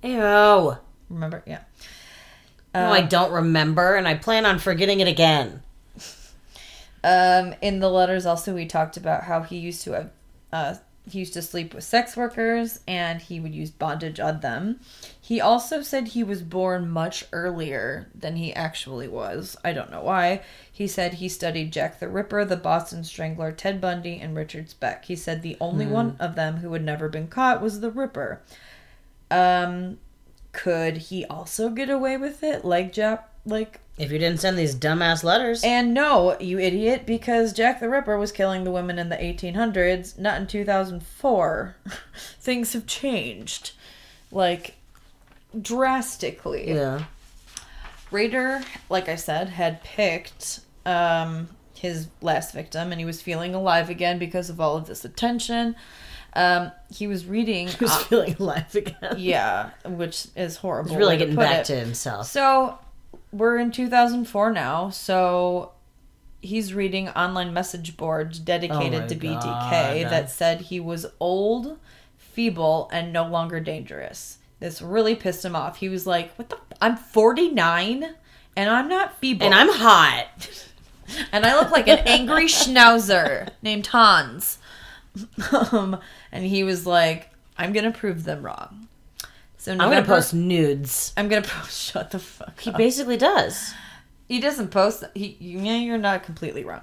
[0.03, 0.77] Ew.
[1.09, 1.41] Remember?
[1.47, 1.61] Yeah.
[2.75, 5.61] No, I don't remember, and I plan on forgetting it again.
[7.03, 10.09] Um, in the letters, also, we talked about how he used to have,
[10.51, 10.75] uh,
[11.07, 14.79] he used to sleep with sex workers and he would use bondage on them.
[15.21, 19.55] He also said he was born much earlier than he actually was.
[19.63, 20.41] I don't know why.
[20.71, 25.05] He said he studied Jack the Ripper, the Boston Strangler, Ted Bundy, and Richard Speck.
[25.05, 28.41] He said the only one of them who had never been caught was the Ripper.
[29.29, 29.99] Um,
[30.55, 34.73] could he also get away with it, like Jap, like If you didn't send these
[34.73, 35.63] dumbass letters.
[35.63, 40.17] and no, you idiot, because Jack the Ripper was killing the women in the 1800s,
[40.17, 41.75] not in 2004.
[42.39, 43.73] Things have changed.
[44.31, 44.75] Like,
[45.61, 46.69] drastically.
[46.69, 47.03] yeah.
[48.11, 53.89] Rader, like I said, had picked um, his last victim, and he was feeling alive
[53.89, 55.75] again because of all of this attention.
[56.35, 57.67] Um, he was reading.
[57.67, 59.15] He was uh, feeling alive again.
[59.17, 60.89] yeah, which is horrible.
[60.89, 61.65] He's really to getting put back it.
[61.65, 62.27] to himself.
[62.27, 62.77] So
[63.31, 64.89] we're in 2004 now.
[64.89, 65.71] So
[66.41, 70.11] he's reading online message boards dedicated Oh to BTK God.
[70.11, 71.77] that said he was old,
[72.17, 74.37] feeble, and no longer dangerous.
[74.59, 75.77] This really pissed him off.
[75.77, 76.57] He was like, "What the?
[76.81, 78.15] I'm 49
[78.57, 80.65] and I'm not feeble, And I'm hot.
[81.31, 84.59] and I look like an angry schnauzer named Hans."
[85.71, 85.99] um,
[86.35, 88.87] and he was like, "I'm gonna prove them wrong."
[89.57, 91.13] So I'm gonna post nudes.
[91.17, 91.91] I'm gonna post.
[91.91, 92.77] Shut the fuck He up.
[92.77, 93.73] basically does.
[94.27, 95.03] He doesn't post.
[95.13, 96.81] He, yeah, you're not completely wrong.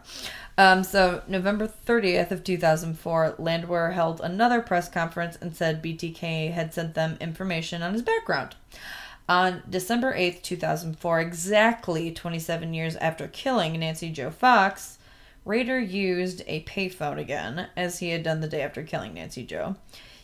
[0.59, 6.74] Um, so November 30th of 2004, Landwehr held another press conference and said BTK had
[6.74, 8.55] sent them information on his background.
[9.28, 14.98] On December 8th, 2004, exactly 27 years after killing Nancy Jo Fox,
[15.45, 19.76] Rader used a payphone again, as he had done the day after killing Nancy Jo.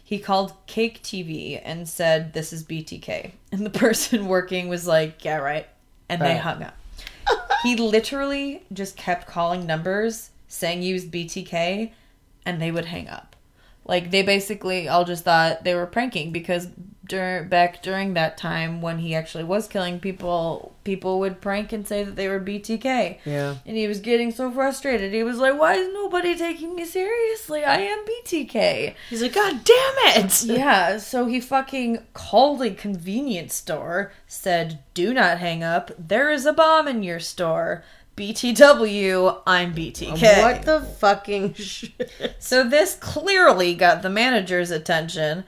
[0.03, 3.33] He called KAKE TV and said, This is BTK.
[3.53, 5.69] And the person working was like, Yeah, right.
[6.09, 6.77] And they hung up.
[7.63, 11.93] he literally just kept calling numbers saying he was BTK
[12.47, 13.37] and they would hang up.
[13.89, 16.69] Like they basically all just thought they were pranking because
[17.09, 21.89] dur- back during that time when he actually was killing people, people would prank and
[21.89, 23.19] say that they were BTK.
[23.25, 23.57] Yeah.
[23.67, 25.13] And he was getting so frustrated.
[25.13, 27.65] He was like, "Why is nobody taking me seriously?
[27.65, 30.45] I am BTK." He's like, God damn it!
[30.59, 35.93] Yeah, so he fucking called a convenience store, said, Do not hang up.
[35.99, 37.83] There is a bomb in your store.
[38.19, 40.43] BTW, I'm BTK.
[40.43, 42.11] What the fucking shit?
[42.41, 45.45] So this clearly got the manager's attention.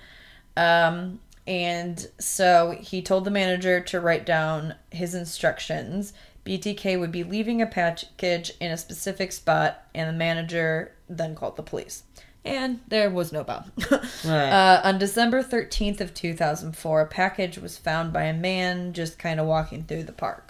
[0.56, 1.18] Um,
[1.48, 6.12] and so he told the manager to write down his instructions.
[6.46, 11.56] BTK would be leaving a package in a specific spot, and the manager then called
[11.56, 12.04] the police.
[12.44, 13.72] And there was no bomb.
[14.24, 14.50] Right.
[14.50, 19.40] uh, on December 13th of 2004, a package was found by a man just kind
[19.40, 20.49] of walking through the park.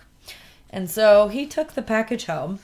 [0.70, 2.60] And so he took the package home.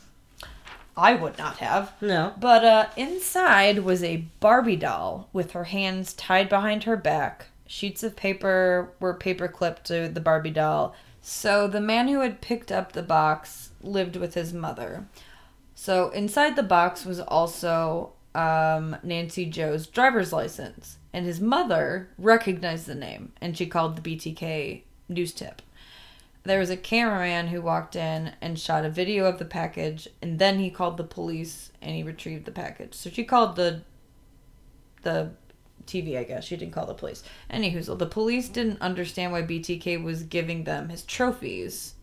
[0.97, 1.93] I would not have.
[2.01, 2.33] No.
[2.39, 7.47] But uh, inside was a Barbie doll with her hands tied behind her back.
[7.67, 10.95] Sheets of paper were paper clipped to the Barbie doll.
[11.21, 15.07] So the man who had picked up the box lived with his mother.
[15.75, 20.97] So inside the box was also um, Nancy Jo's driver's license.
[21.13, 25.63] And his mother recognized the name and she called the BTK news tip
[26.47, 30.39] there was a cameraman who walked in and shot a video of the package and
[30.39, 32.95] then he called the police and he retrieved the package.
[32.95, 33.83] So she called the
[35.03, 35.31] the
[35.87, 36.45] tv i guess.
[36.45, 37.23] She didn't call the police.
[37.51, 41.95] Anywho the police didn't understand why btk was giving them his trophies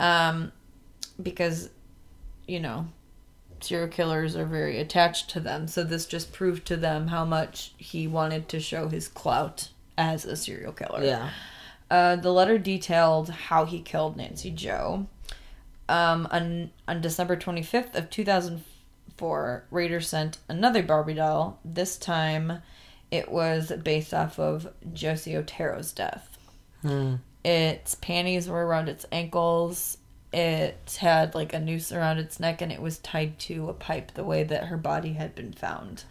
[0.00, 0.52] um
[1.22, 1.70] because
[2.46, 2.86] you know
[3.60, 5.66] serial killers are very attached to them.
[5.66, 10.24] So this just proved to them how much he wanted to show his clout as
[10.24, 11.02] a serial killer.
[11.02, 11.30] Yeah.
[11.90, 15.06] Uh, the letter detailed how he killed Nancy Jo.
[15.88, 21.60] Um, on, on December 25th of 2004, Rader sent another Barbie doll.
[21.64, 22.62] This time,
[23.10, 26.38] it was based off of Josie Otero's death.
[27.44, 29.98] Its panties were around its ankles.
[30.32, 34.12] It had like a noose around its neck, and it was tied to a pipe
[34.14, 36.04] the way that her body had been found.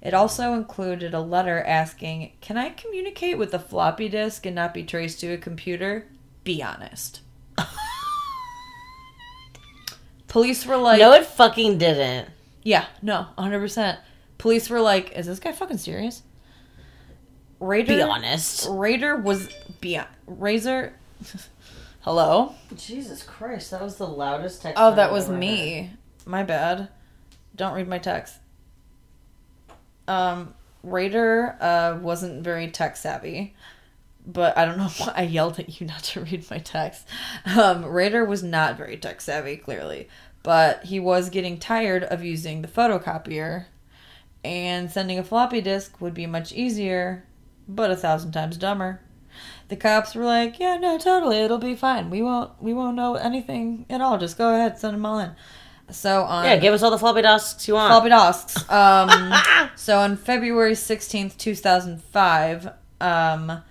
[0.00, 4.72] It also included a letter asking, Can I communicate with a floppy disk and not
[4.72, 6.06] be traced to a computer?
[6.44, 7.22] Be honest.
[10.28, 12.28] Police were like, no, it fucking didn't.
[12.62, 13.98] Yeah, no, 100%.
[14.36, 16.22] Police were like, Is this guy fucking serious?
[17.60, 17.96] Rader.
[17.96, 18.68] Be honest.
[18.70, 19.48] Rader was
[19.80, 20.94] beyond Razor.
[22.00, 22.54] Hello.
[22.76, 24.80] Jesus Christ, that was the loudest text.
[24.80, 25.90] Oh, that was me.
[26.24, 26.88] My bad.
[27.56, 28.36] Don't read my text.
[30.08, 33.54] Um, Rader uh, wasn't very tech savvy,
[34.26, 37.06] but I don't know why I yelled at you not to read my text.
[37.56, 40.08] Um, Rader was not very tech savvy, clearly,
[40.42, 43.66] but he was getting tired of using the photocopier,
[44.44, 47.24] and sending a floppy disk would be much easier,
[47.68, 49.00] but a thousand times dumber.
[49.68, 52.08] The cops were like, "Yeah, no, totally, it'll be fine.
[52.10, 54.16] We won't, we won't know anything at all.
[54.18, 55.32] Just go ahead, send them all in."
[55.90, 57.90] So on Yeah, give us all the floppy disks you want.
[57.90, 58.68] floppy disks.
[58.70, 59.32] Um,
[59.76, 62.70] so on February sixteenth, two thousand five,
[63.00, 63.62] um,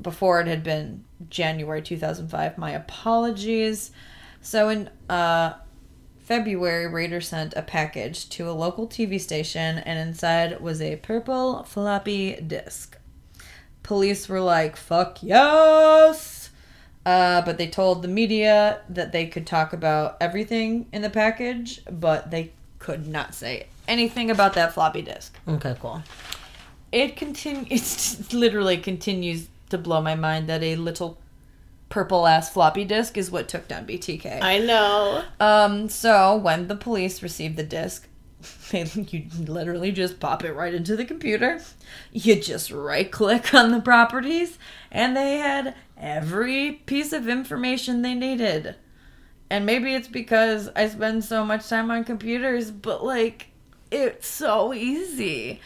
[0.00, 2.56] before it had been January two thousand five.
[2.58, 3.90] My apologies.
[4.40, 5.54] So in uh,
[6.20, 11.62] February, Rader sent a package to a local TV station, and inside was a purple
[11.64, 12.96] floppy disk.
[13.82, 16.41] Police were like, "Fuck yes."
[17.04, 21.82] Uh, but they told the media that they could talk about everything in the package,
[21.90, 25.36] but they could not say anything about that floppy disk.
[25.48, 26.02] Okay, cool.
[26.92, 31.18] It continues, it literally continues to blow my mind that a little
[31.88, 34.40] purple ass floppy disk is what took down BTK.
[34.40, 35.24] I know.
[35.40, 38.08] Um, so when the police received the disc,
[38.70, 41.60] they, you literally just pop it right into the computer.
[42.12, 44.58] You just right click on the properties,
[44.90, 48.76] and they had every piece of information they needed.
[49.50, 53.48] And maybe it's because I spend so much time on computers, but like,
[53.90, 55.60] it's so easy.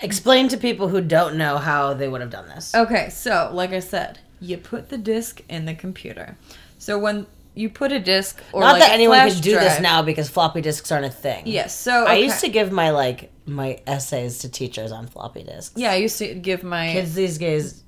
[0.00, 2.74] Explain to people who don't know how they would have done this.
[2.74, 6.36] Okay, so like I said, you put the disc in the computer.
[6.78, 10.02] So when you put a disc, or Not like that anyone can do this now
[10.02, 11.44] because floppy disks aren't a thing.
[11.46, 11.78] Yes.
[11.78, 15.74] So I used to give my like my essays to teachers on floppy disks.
[15.76, 17.82] Yeah, I used to give my Kids these days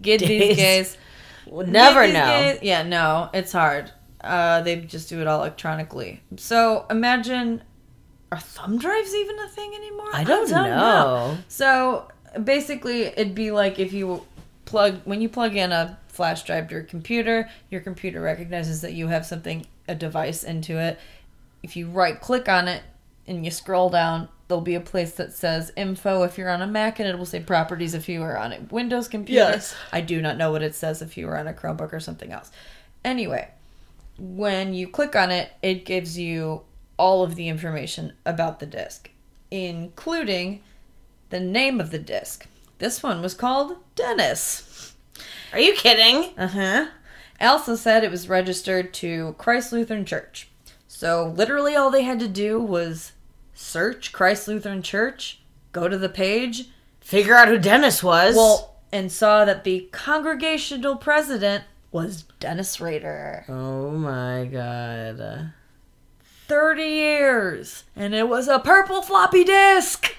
[0.00, 0.56] get these days.
[0.56, 0.96] guys.
[1.68, 2.20] never these know.
[2.26, 3.90] guys- Yeah, no, it's hard.
[4.20, 6.20] Uh, they just do it all electronically.
[6.36, 7.62] So imagine,
[8.30, 10.10] are thumb drives even a thing anymore?
[10.12, 11.38] I don't know.
[11.48, 12.08] So
[12.42, 14.24] basically, it'd be like if you
[14.64, 18.92] plug when you plug in a flash drive to your computer, your computer recognizes that
[18.92, 21.00] you have something a device into it.
[21.62, 22.82] If you right click on it
[23.26, 26.66] and you scroll down, there'll be a place that says info if you're on a
[26.66, 29.50] Mac, and it will say properties if you are on a Windows computer.
[29.50, 29.74] Yes.
[29.90, 32.30] I do not know what it says if you are on a Chromebook or something
[32.30, 32.52] else.
[33.04, 33.48] Anyway,
[34.18, 36.62] when you click on it, it gives you
[36.98, 39.10] all of the information about the disk,
[39.50, 40.60] including
[41.30, 42.46] the name of the disk.
[42.78, 44.71] This one was called Dennis.
[45.52, 46.32] Are you kidding?
[46.38, 46.86] Uh huh.
[47.40, 50.48] Elsa said it was registered to Christ Lutheran Church.
[50.88, 53.12] So literally all they had to do was
[53.54, 55.40] search Christ Lutheran Church,
[55.72, 56.68] go to the page,
[57.00, 58.36] Figure out who Dennis was.
[58.36, 63.44] well, and saw that the congregational president was Dennis Rader.
[63.48, 65.52] oh my god.
[66.48, 70.14] 30 years, and it was a purple floppy disk.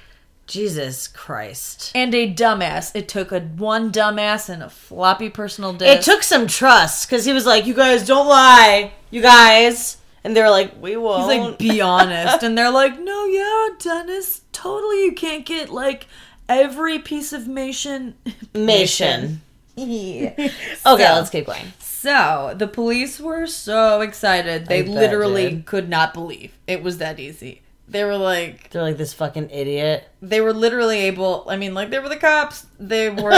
[0.47, 1.91] Jesus Christ.
[1.95, 2.95] And a dumbass.
[2.95, 5.99] It took a one dumbass and a floppy personal disk.
[5.99, 10.35] It took some trust because he was like, "You guys don't lie, you guys," and
[10.35, 12.43] they were like, "We won't." He's like, be honest.
[12.43, 15.05] And they're like, no, yeah, Dennis, totally.
[15.05, 16.07] You can't get like
[16.49, 18.13] every piece of Mation.
[18.53, 19.37] Mation.
[19.75, 20.33] Yeah.
[20.37, 21.73] Okay, So- let's keep going.
[21.79, 24.65] So the police were so excited.
[24.67, 27.61] They literally could not believe it was that easy.
[27.93, 30.03] They were like, They're like this fucking idiot.
[30.21, 31.45] they were literally able.
[31.47, 32.65] I mean, like they were the cops.
[32.79, 33.31] They were.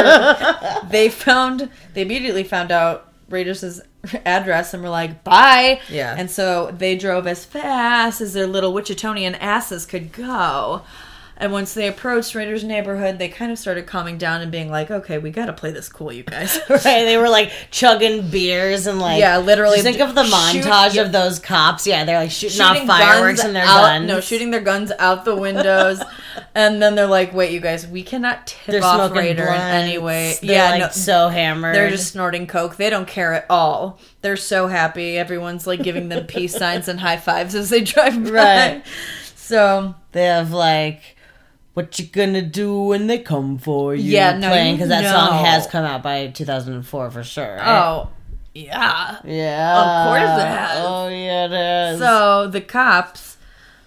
[0.89, 1.69] they found.
[1.93, 3.81] They immediately found out Rader's
[4.25, 6.15] address and were like, "Bye." Yeah.
[6.17, 10.81] And so they drove as fast as their little Wichitonian asses could go.
[11.37, 14.89] And once they approached Rader's neighborhood, they kind of started calming down and being like,
[14.89, 17.03] "Okay, we got to play this cool, you guys." Right?
[17.05, 21.01] They were like chugging beers and like Yeah, literally think of the montage yeah.
[21.01, 21.85] of those cops.
[21.87, 24.07] Yeah, they're like shooting, shooting off fireworks and their out, guns.
[24.07, 26.01] No, shooting their guns out the windows,
[26.55, 29.97] and then they're like, "Wait, you guys, we cannot tip They're off Rader in any
[29.97, 31.75] way." They're yeah, like no, so hammered.
[31.75, 32.77] They're just snorting coke.
[32.77, 33.99] They don't care at all.
[34.21, 35.17] They're so happy.
[35.17, 38.29] Everyone's like giving them peace signs and high fives as they drive by.
[38.31, 38.83] Right.
[39.35, 41.14] So they have like.
[41.75, 44.11] What you gonna do when they come for you?
[44.11, 45.11] Yeah, no, playing because that know.
[45.11, 47.55] song has come out by 2004 for sure.
[47.57, 47.67] Right?
[47.67, 48.09] oh
[48.53, 49.19] yeah.
[49.25, 50.79] yeah, Of course it has.
[50.81, 51.99] Oh yeah, it is.
[51.99, 53.35] So the cops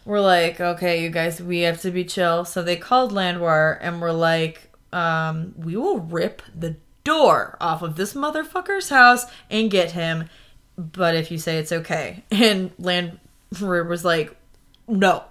[0.04, 4.02] were like, "Okay, you guys, we have to be chill." So they called Landwehr and
[4.02, 9.92] were like, um, "We will rip the door off of this motherfucker's house and get
[9.92, 10.28] him,
[10.76, 14.36] but if you say it's okay." And Landwehr was like,
[14.86, 15.24] "No,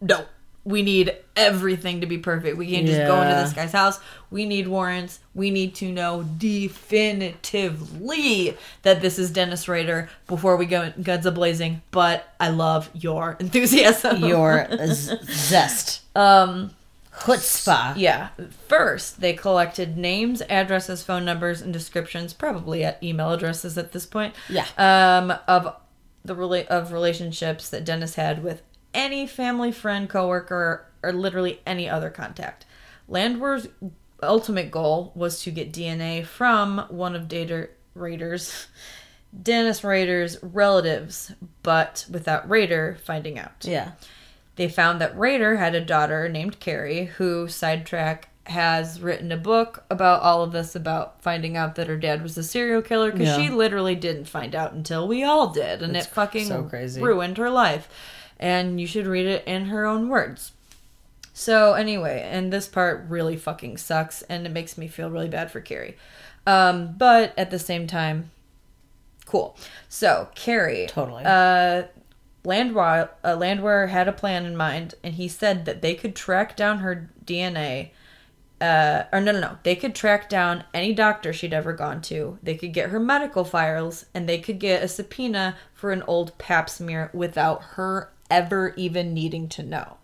[0.00, 0.24] no,
[0.70, 2.56] we need everything to be perfect.
[2.56, 3.98] We can't just go into this guy's house.
[4.30, 5.18] We need warrants.
[5.34, 11.32] We need to know definitively that this is Dennis Rader before we go guns a
[11.32, 11.82] blazing.
[11.90, 14.24] But I love your enthusiasm.
[14.24, 16.02] Your z- zest.
[16.16, 16.70] um
[17.12, 17.94] Chutzpah.
[17.96, 18.28] yeah.
[18.68, 24.06] First, they collected names, addresses, phone numbers, and descriptions, probably at email addresses at this
[24.06, 24.34] point.
[24.48, 24.64] Yeah.
[24.78, 25.74] Um, of
[26.24, 28.62] the rela- of relationships that Dennis had with
[28.94, 32.66] any family, friend, coworker, or literally any other contact.
[33.08, 33.66] Landwehr's
[34.22, 38.66] ultimate goal was to get DNA from one of Data Raiders,
[39.42, 41.32] Dennis Rader's relatives,
[41.62, 43.52] but without Rader finding out.
[43.62, 43.92] Yeah.
[44.56, 49.84] They found that Rader had a daughter named Carrie, who sidetrack has written a book
[49.90, 53.28] about all of this about finding out that her dad was a serial killer because
[53.28, 53.36] Yeah.
[53.36, 56.68] she literally didn't find out until we all did, and it fucking so
[57.00, 57.88] ruined her life.
[58.40, 60.52] And you should read it in her own words.
[61.32, 65.50] So anyway, and this part really fucking sucks, and it makes me feel really bad
[65.50, 65.96] for Carrie.
[66.46, 68.30] Um, but at the same time,
[69.26, 69.56] cool.
[69.88, 71.22] So Carrie, Totally.
[71.24, 71.84] Uh,
[72.44, 76.56] Landwehr, uh, Landwehr had a plan in mind, and he said that they could track
[76.56, 77.90] down her DNA.
[78.60, 79.58] Uh, or no, no, no.
[79.62, 82.38] They could track down any doctor she'd ever gone to.
[82.42, 86.36] They could get her medical files, and they could get a subpoena for an old
[86.38, 89.96] pap smear without her ever even needing to know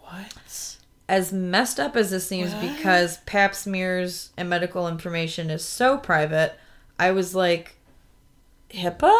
[0.00, 0.76] What?
[1.08, 6.54] as messed up as this seems because pap smears and medical information is so private,
[6.98, 7.76] I was like,
[8.70, 9.16] HIPAA?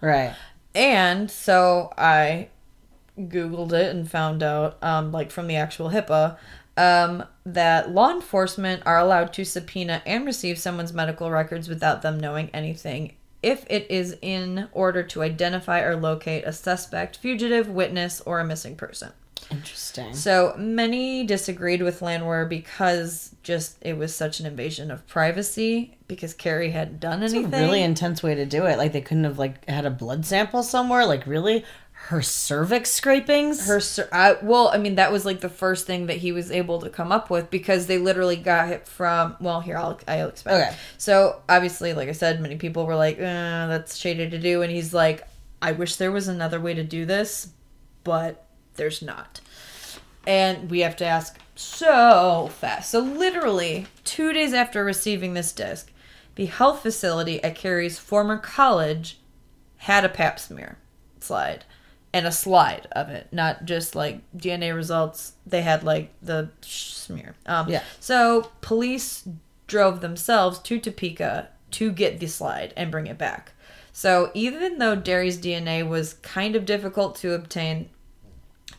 [0.00, 0.34] Right.
[0.74, 2.48] And so I
[3.18, 6.38] Googled it and found out, um, like from the actual HIPAA,
[6.76, 12.20] um, that law enforcement are allowed to subpoena and receive someone's medical records without them
[12.20, 13.15] knowing anything
[13.46, 18.44] if it is in order to identify or locate a suspect, fugitive, witness, or a
[18.44, 19.12] missing person.
[19.50, 20.12] Interesting.
[20.12, 26.34] So many disagreed with Landwehr because just it was such an invasion of privacy because
[26.34, 27.54] Carrie hadn't done It's anything.
[27.54, 28.76] a really intense way to do it.
[28.76, 31.06] Like they couldn't have like had a blood sample somewhere.
[31.06, 31.64] Like really,
[32.06, 33.66] her cervix scrapings.
[33.66, 33.80] her
[34.12, 36.88] I, well, I mean that was like the first thing that he was able to
[36.88, 39.36] come up with because they literally got it from.
[39.40, 40.62] Well, here I'll I'll explain.
[40.62, 40.76] Okay.
[40.98, 44.70] So obviously, like I said, many people were like, uh, "That's shady to do," and
[44.70, 45.26] he's like,
[45.60, 47.48] "I wish there was another way to do this,
[48.04, 48.46] but
[48.76, 49.40] there's not."
[50.28, 52.90] And we have to ask so fast.
[52.90, 55.90] So literally two days after receiving this disc,
[56.36, 59.18] the health facility at Carrie's former college
[59.78, 60.78] had a pap smear
[61.18, 61.64] slide
[62.16, 65.34] and a slide of it, not just like DNA results.
[65.46, 67.34] They had like the smear.
[67.44, 67.82] Um, Yeah.
[68.00, 69.28] So police
[69.66, 73.52] drove themselves to Topeka to get the slide and bring it back.
[73.92, 77.90] So even though Derry's DNA was kind of difficult to obtain,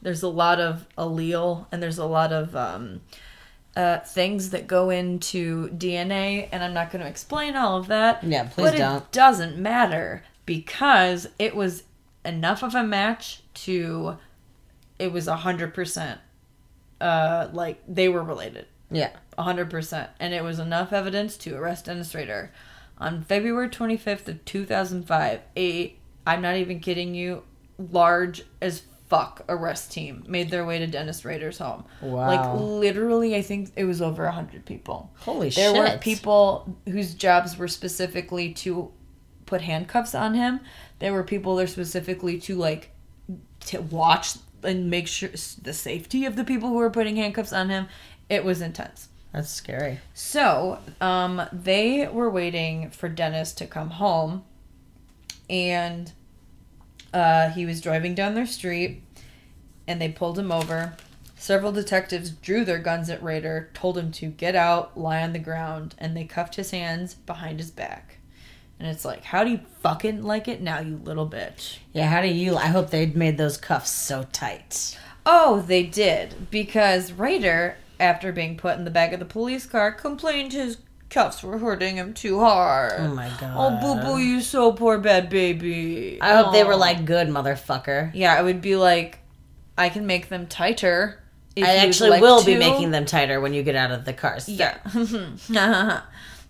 [0.01, 3.01] there's a lot of allele and there's a lot of um,
[3.75, 8.23] uh, things that go into DNA, and I'm not going to explain all of that.
[8.23, 8.97] Yeah, please but don't.
[9.03, 11.83] It doesn't matter because it was
[12.27, 14.17] enough of a match to
[14.99, 16.19] it was a hundred percent.
[16.99, 18.65] Uh, like they were related.
[18.89, 19.11] yeah.
[19.37, 20.09] a 100%.
[20.19, 22.51] And it was enough evidence to arrest Dennis Rader.
[22.97, 27.43] On February 25th of 2005, a, I'm not even kidding you,
[27.77, 31.85] large as fuck arrest team made their way to Dennis Rader's home.
[32.01, 32.27] Wow.
[32.27, 35.11] Like literally, I think it was over a 100 people.
[35.19, 35.73] Holy shit.
[35.73, 38.91] there were people whose jobs were specifically to
[39.47, 40.59] put handcuffs on him.
[40.99, 42.91] There were people there specifically to like
[43.61, 47.69] to watch and make sure the safety of the people who were putting handcuffs on
[47.69, 47.87] him.
[48.29, 49.09] It was intense.
[49.33, 49.99] That's scary.
[50.13, 54.43] So, um, they were waiting for Dennis to come home,
[55.49, 56.11] and
[57.13, 59.03] uh, he was driving down their street,
[59.87, 60.95] and they pulled him over.
[61.35, 65.39] Several detectives drew their guns at Rader, told him to get out, lie on the
[65.39, 68.16] ground, and they cuffed his hands behind his back.
[68.79, 71.77] And it's like, how do you fucking like it now, you little bitch?
[71.93, 72.07] Yeah.
[72.07, 72.55] How do you?
[72.55, 74.97] I hope they'd made those cuffs so tight.
[75.25, 76.49] Oh, they did.
[76.51, 80.77] Because Rader, after being put in the back of the police car, complained his
[81.09, 82.93] cuffs were hurting him too hard.
[82.99, 83.81] Oh my god.
[83.83, 86.19] Oh, boo boo, you so poor bad baby.
[86.21, 88.11] I hope they were like good, motherfucker.
[88.13, 89.19] Yeah, I would be like,
[89.77, 91.23] I can make them tighter.
[91.55, 94.13] if I actually like will be making them tighter when you get out of the
[94.13, 94.39] car.
[94.39, 94.77] So- Yeah.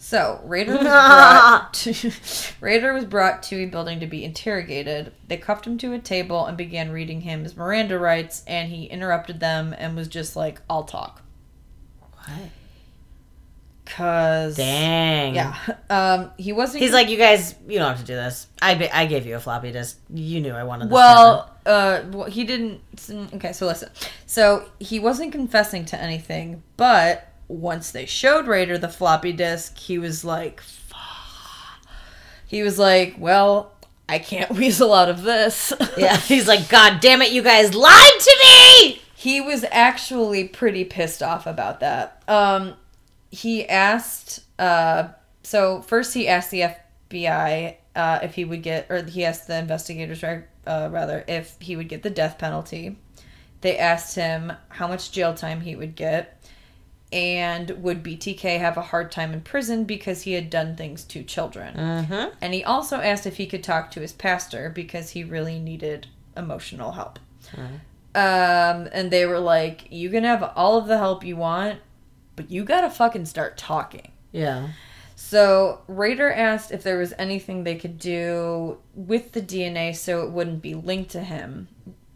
[0.07, 2.11] so Rader was brought to,
[2.61, 5.11] Rader was brought to a building to be interrogated.
[5.27, 8.85] They cuffed him to a table and began reading him his Miranda rights, and he
[8.85, 11.23] interrupted them and was just like, "I'll talk."
[11.99, 12.29] What?
[13.84, 15.35] Cause Dang.
[15.35, 15.57] yeah,
[15.89, 16.84] um, he wasn't.
[16.84, 18.47] He's like, you guys, you don't have to do this.
[18.61, 19.99] I ba- I gave you a floppy disk.
[20.09, 20.93] You knew I wanted this.
[20.93, 22.79] well, uh, well, he didn't.
[23.34, 23.89] Okay, so listen.
[24.25, 29.98] So he wasn't confessing to anything, but once they showed Rader the floppy disk, he
[29.98, 30.98] was like, "Fuck."
[32.48, 33.74] he was like, well,
[34.10, 35.74] I can't weasel out of this.
[35.98, 39.02] Yeah, he's like, God damn it, you guys lied to me!
[39.18, 42.22] he was actually pretty pissed off about that.
[42.28, 42.76] Um,
[43.32, 45.07] he asked, uh,
[45.41, 46.76] so first he asked the
[47.10, 50.40] FBI uh, if he would get, or he asked the investigators, uh,
[50.91, 52.95] rather, if he would get the death penalty.
[53.61, 56.36] They asked him how much jail time he would get,
[57.11, 61.23] and would BTK have a hard time in prison because he had done things to
[61.23, 61.75] children.
[61.75, 62.35] Mm-hmm.
[62.41, 66.07] And he also asked if he could talk to his pastor because he really needed
[66.35, 67.19] emotional help.
[68.13, 71.79] Um, and they were like, "You can have all of the help you want,
[72.35, 74.69] but you gotta fucking start talking." Yeah.
[75.15, 80.31] So Rader asked if there was anything they could do with the DNA so it
[80.31, 81.67] wouldn't be linked to him.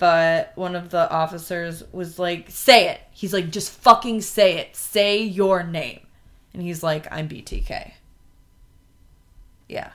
[0.02, 4.76] But one of the officers was like, "Say it." He's like, "Just fucking say it.
[4.76, 6.00] Say your name."
[6.56, 7.92] And he's like, "I'm BTK."
[9.70, 9.92] Yeah.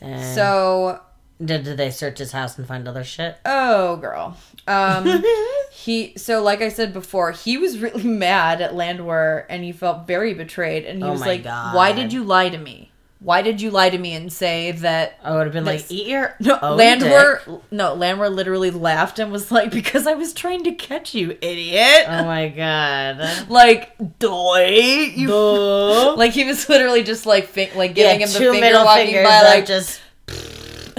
[0.00, 1.00] And So
[1.44, 3.36] did, did they search his house and find other shit?
[3.44, 4.36] Oh, girl.
[4.68, 5.20] Um,
[5.72, 10.06] he so like I said before, he was really mad at Landwehr, and he felt
[10.06, 10.84] very betrayed.
[10.84, 11.74] And he Oh was like, God.
[11.74, 12.92] "Why did you lie to me?
[13.18, 16.06] Why did you lie to me and say that?" I would have been like, eat
[16.06, 17.42] your No, own Landwehr.
[17.46, 21.36] dick." No, Landwehr literally laughed and was like, "Because I was trying to catch you,
[21.40, 23.46] idiot." Oh my god.
[23.48, 25.28] like, doy, you.
[25.28, 26.14] Duh.
[26.16, 29.24] Like he was literally just like, like giving yeah, him the finger middle walking fingers
[29.26, 30.00] by, like just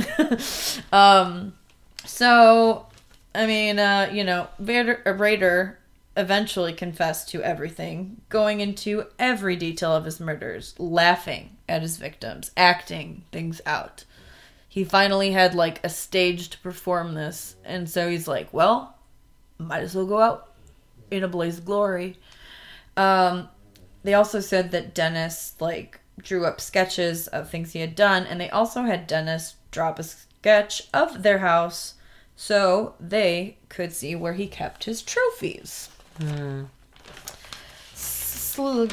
[0.91, 1.53] um,
[2.05, 2.85] so,
[3.35, 5.79] I mean, uh, you know, Vader, uh, Rader
[6.15, 12.51] eventually confessed to everything, going into every detail of his murders, laughing at his victims,
[12.55, 14.05] acting things out.
[14.67, 18.97] He finally had like a stage to perform this, and so he's like, well,
[19.57, 20.53] might as well go out
[21.09, 22.17] in a blaze of glory.
[22.95, 23.49] Um,
[24.03, 28.39] they also said that Dennis like drew up sketches of things he had done, and
[28.39, 31.95] they also had Dennis draw up a sketch of their house
[32.35, 35.89] so they could see where he kept his trophies.
[38.57, 38.89] Little,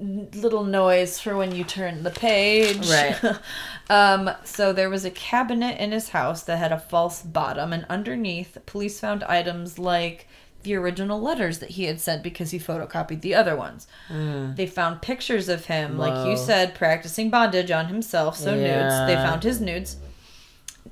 [0.00, 2.88] little noise for when you turn the page.
[2.88, 3.38] Right.
[3.90, 7.84] um, so there was a cabinet in his house that had a false bottom, and
[7.88, 10.26] underneath, police found items like
[10.62, 13.86] the original letters that he had sent because he photocopied the other ones.
[14.54, 16.36] They found pictures of him, like you.
[16.36, 19.06] Said, practicing bondage on himself, so nudes.
[19.06, 19.96] They found his nudes.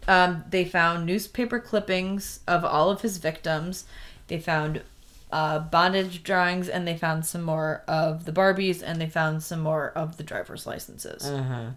[0.06, 3.84] Um, they found newspaper clippings of all of his victims.
[4.28, 4.82] They found
[5.30, 9.60] uh, bondage drawings, and they found some more of the Barbies, and they found some
[9.60, 11.22] more of the driver's licenses.
[11.24, 11.70] Mm-hmm.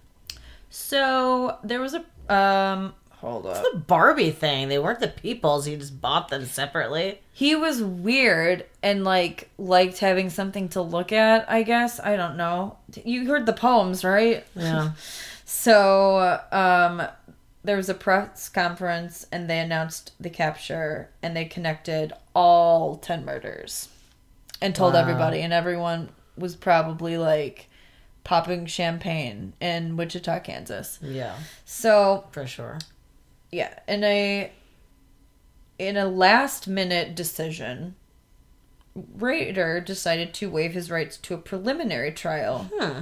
[0.70, 2.94] So there was a um.
[3.20, 3.62] Hold up.
[3.62, 4.68] the Barbie thing.
[4.68, 5.66] They weren't the people's.
[5.66, 7.22] He just bought them separately.
[7.32, 11.48] He was weird and like liked having something to look at.
[11.48, 12.78] I guess I don't know.
[13.06, 14.44] You heard the poems, right?
[14.56, 14.92] Yeah.
[15.54, 17.04] So, um,
[17.64, 23.24] there was a press conference and they announced the capture and they connected all 10
[23.26, 23.90] murders
[24.62, 25.02] and told Wow.
[25.02, 27.68] everybody, and everyone was probably like
[28.24, 31.00] popping champagne in Wichita, Kansas.
[31.02, 31.36] yeah,
[31.66, 32.78] So, for sure.
[33.52, 34.52] yeah, in a
[35.80, 37.96] in a last minute decision,
[38.96, 43.02] Rader decided to waive his rights to a preliminary trial Hmm.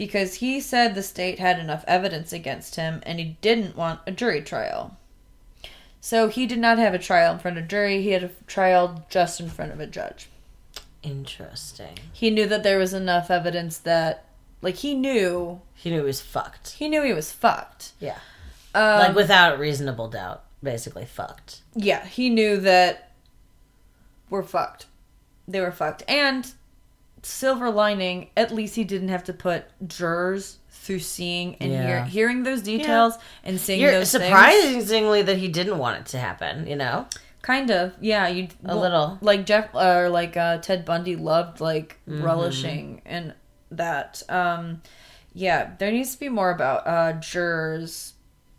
[0.00, 4.10] Because he said the state had enough evidence against him and he didn't want a
[4.10, 4.96] jury trial.
[6.00, 8.30] So he did not have a trial in front of a jury, he had a
[8.46, 10.30] trial just in front of a judge.
[11.02, 11.98] Interesting.
[12.14, 14.24] He knew that there was enough evidence that
[14.62, 16.70] like he knew He knew he was fucked.
[16.70, 17.92] he knew he was fucked.
[18.00, 18.20] Yeah.
[18.74, 21.60] Um, like without reasonable doubt, basically fucked.
[21.74, 23.12] Yeah, he knew that
[24.30, 24.86] we're fucked.
[25.46, 26.04] They were fucked.
[26.08, 26.50] And
[27.22, 31.86] silver lining, at least he didn't have to put jurors through seeing and Yeah.
[31.86, 33.14] hear, hearing those details
[33.44, 34.24] and seeing You're those things.
[34.24, 36.66] surprisingly that he didn't want it to happen.
[36.66, 37.06] You know.
[37.42, 38.28] Kind of, yeah.
[38.28, 39.16] You A little.
[39.22, 42.22] like Jeff or like uh, Ted Bundy loved like Mm-hmm.
[42.22, 43.32] relishing in
[43.70, 44.22] that.
[44.28, 44.82] Um,
[45.32, 48.14] yeah, there needs to be more about uh, jurors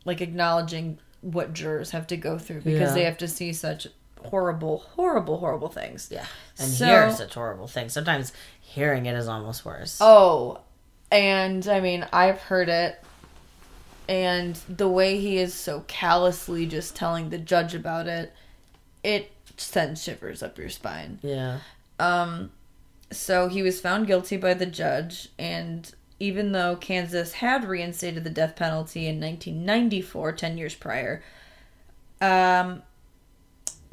[0.06, 2.96] like acknowledging what jurors have to go through because Yeah.
[2.96, 3.86] they have to see such
[4.26, 6.10] horrible, horrible, horrible things.
[6.12, 6.26] Yeah.
[6.60, 7.94] And So- hear such horrible things.
[7.94, 9.98] Sometimes hearing it is almost worse.
[10.02, 10.60] Oh,
[11.12, 13.04] and I mean, I've heard it,
[14.08, 18.34] and the way he is so callously just telling the judge about it,
[19.04, 21.20] it sends shivers up your spine.
[21.22, 21.60] Yeah.
[22.00, 22.52] Um,
[23.12, 28.30] so he was found guilty by the judge, and even though Kansas had reinstated the
[28.30, 31.22] death penalty in 1994, 10 years prior,
[32.22, 32.84] um,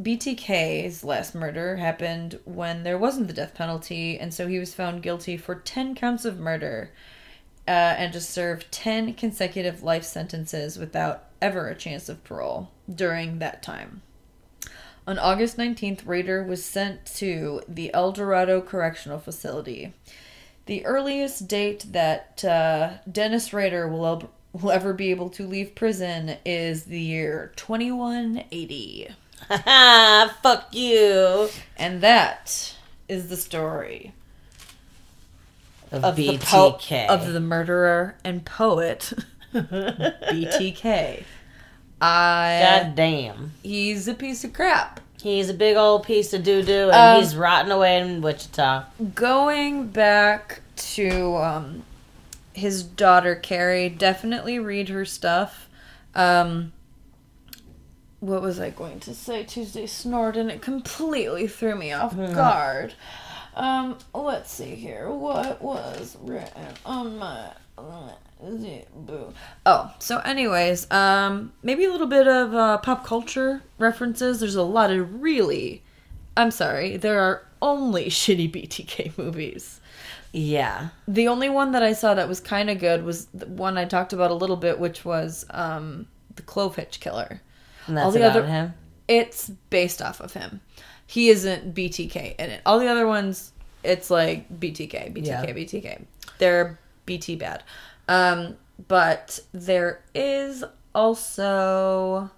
[0.00, 5.02] BTK's last murder happened when there wasn't the death penalty, and so he was found
[5.02, 6.92] guilty for 10 counts of murder
[7.66, 13.40] uh, and to serve 10 consecutive life sentences without ever a chance of parole during
[13.40, 14.02] that time.
[15.08, 19.94] On August 19th, Rader was sent to the El Dorado Correctional Facility.
[20.66, 26.36] The earliest date that uh, Dennis Rader will, will ever be able to leave prison
[26.44, 29.08] is the year 2180.
[30.43, 31.48] Fuck you.
[31.77, 32.74] And that
[33.09, 34.12] is the story
[35.90, 37.06] Of, of the, BTK.
[37.06, 39.12] po- of the murderer and poet
[39.55, 41.24] BTK.
[42.01, 43.52] I God damn.
[43.62, 45.01] he's a piece of crap.
[45.20, 48.85] He's a big old piece of doo doo, and Um, he's rotting away in Wichita.
[49.16, 51.82] Going back to um,
[52.52, 55.69] his daughter Carrie, definitely read her stuff.
[56.15, 56.73] Um,
[58.20, 59.44] what was I going to say?
[59.44, 62.94] Tuesday snored and it completely threw me off guard.
[63.54, 65.10] Um, let's see here.
[65.10, 67.52] What was written on my?
[69.66, 74.40] Oh, so anyways, um, maybe a little bit of uh, pop culture references.
[74.40, 75.82] There's a lot of really,
[76.36, 79.80] I'm sorry, there are only shitty BTK movies.
[80.32, 80.88] Yeah.
[81.06, 83.84] The only one that I saw that was kind of good was the one I
[83.86, 87.40] talked about a little bit, which was um, the Clovehitch Killer.
[87.89, 88.74] And that's All the about other- him.
[89.09, 90.60] It's based off of him.
[91.06, 92.60] He isn't BTK in it.
[92.66, 93.52] All the other ones,
[93.82, 95.43] it's like BTK, BTK, Yeah.
[95.52, 96.02] BTK.
[96.39, 97.62] They're BT bad.
[98.06, 98.56] Um,
[98.86, 100.62] but there is
[100.94, 102.31] also,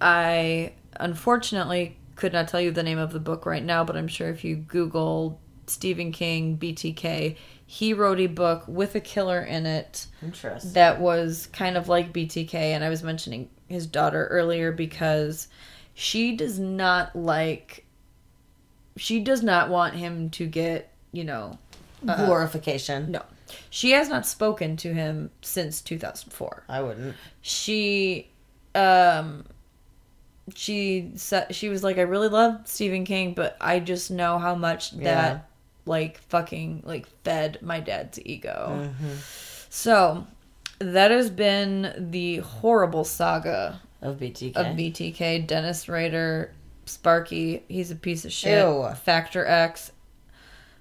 [0.00, 4.08] I unfortunately could not tell you the name of the book right now, but I'm
[4.08, 7.36] sure if you Google Stephen King BTK,
[7.66, 10.72] he wrote a book with a killer in it Interesting.
[10.74, 15.48] that was kind of like BTK, and I was mentioning his daughter earlier because
[15.94, 17.84] she does not like,
[18.96, 21.58] she does not want him to get, you know,
[22.04, 23.10] Glorification.
[23.10, 23.22] no.
[23.68, 26.64] She has not spoken to him since 2004.
[26.68, 27.14] I wouldn't.
[27.42, 28.30] She,
[28.74, 29.44] um,
[30.54, 34.54] she said she was like, I really love Stephen King, but I just know how
[34.54, 35.04] much Yeah.
[35.04, 35.48] that
[35.84, 38.90] like fucking like fed my dad's ego.
[39.68, 40.26] So
[40.82, 44.56] that has been the horrible saga Of BTK.
[44.56, 45.46] of BTK.
[45.46, 46.52] Dennis Rader,
[46.86, 48.58] Sparky, he's a piece of shit.
[48.64, 48.88] Ew.
[49.04, 49.92] Factor X,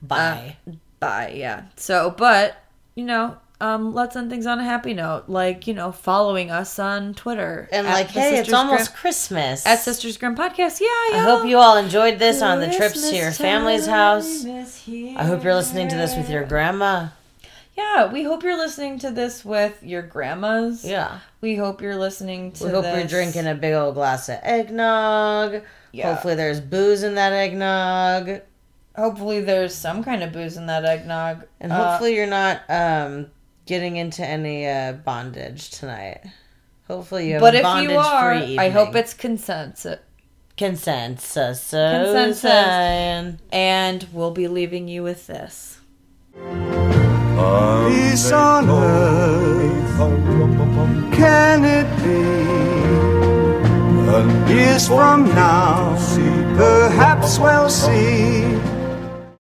[0.02, 0.58] Bye.
[1.00, 1.32] bye.
[1.36, 1.64] Yeah.
[1.76, 2.58] So, but
[2.96, 6.80] you know, um, let's end things on a happy note, like you know, following us
[6.80, 9.66] on Twitter and like, hey, it's almost Grim- Christmas.
[9.68, 10.82] at Sisters Grimm Podcast.
[10.82, 10.88] Yeah,
[11.20, 14.44] I hope you all enjoyed this on the trips to your family's house.
[14.46, 17.10] I hope you're listening to this with your grandma.
[17.78, 20.84] Yeah, we hope you're listening to this with your grandmas.
[20.84, 21.20] Yeah.
[21.40, 22.98] We hope you're listening to We hope this.
[23.00, 25.64] you're drinking a big old glass of eggnog.
[25.94, 26.14] Yeah.
[26.14, 28.42] Hopefully there's booze in that eggnog.
[28.96, 31.46] Hopefully, there's some kind of booze in that eggnog.
[31.62, 33.28] And Uh, hopefully you're not um,
[33.66, 36.20] getting into any uh, bondage tonight.
[36.90, 40.00] Hopefully you have but a if you are, free I hope it's consensus.
[40.58, 41.70] Consensus.
[41.72, 43.40] Consensus.
[43.54, 45.80] And we'll be leaving you with this.
[47.90, 49.98] Peace on earth,
[51.14, 52.22] can it be?
[54.54, 55.96] Years from now,
[56.58, 58.44] perhaps we'll see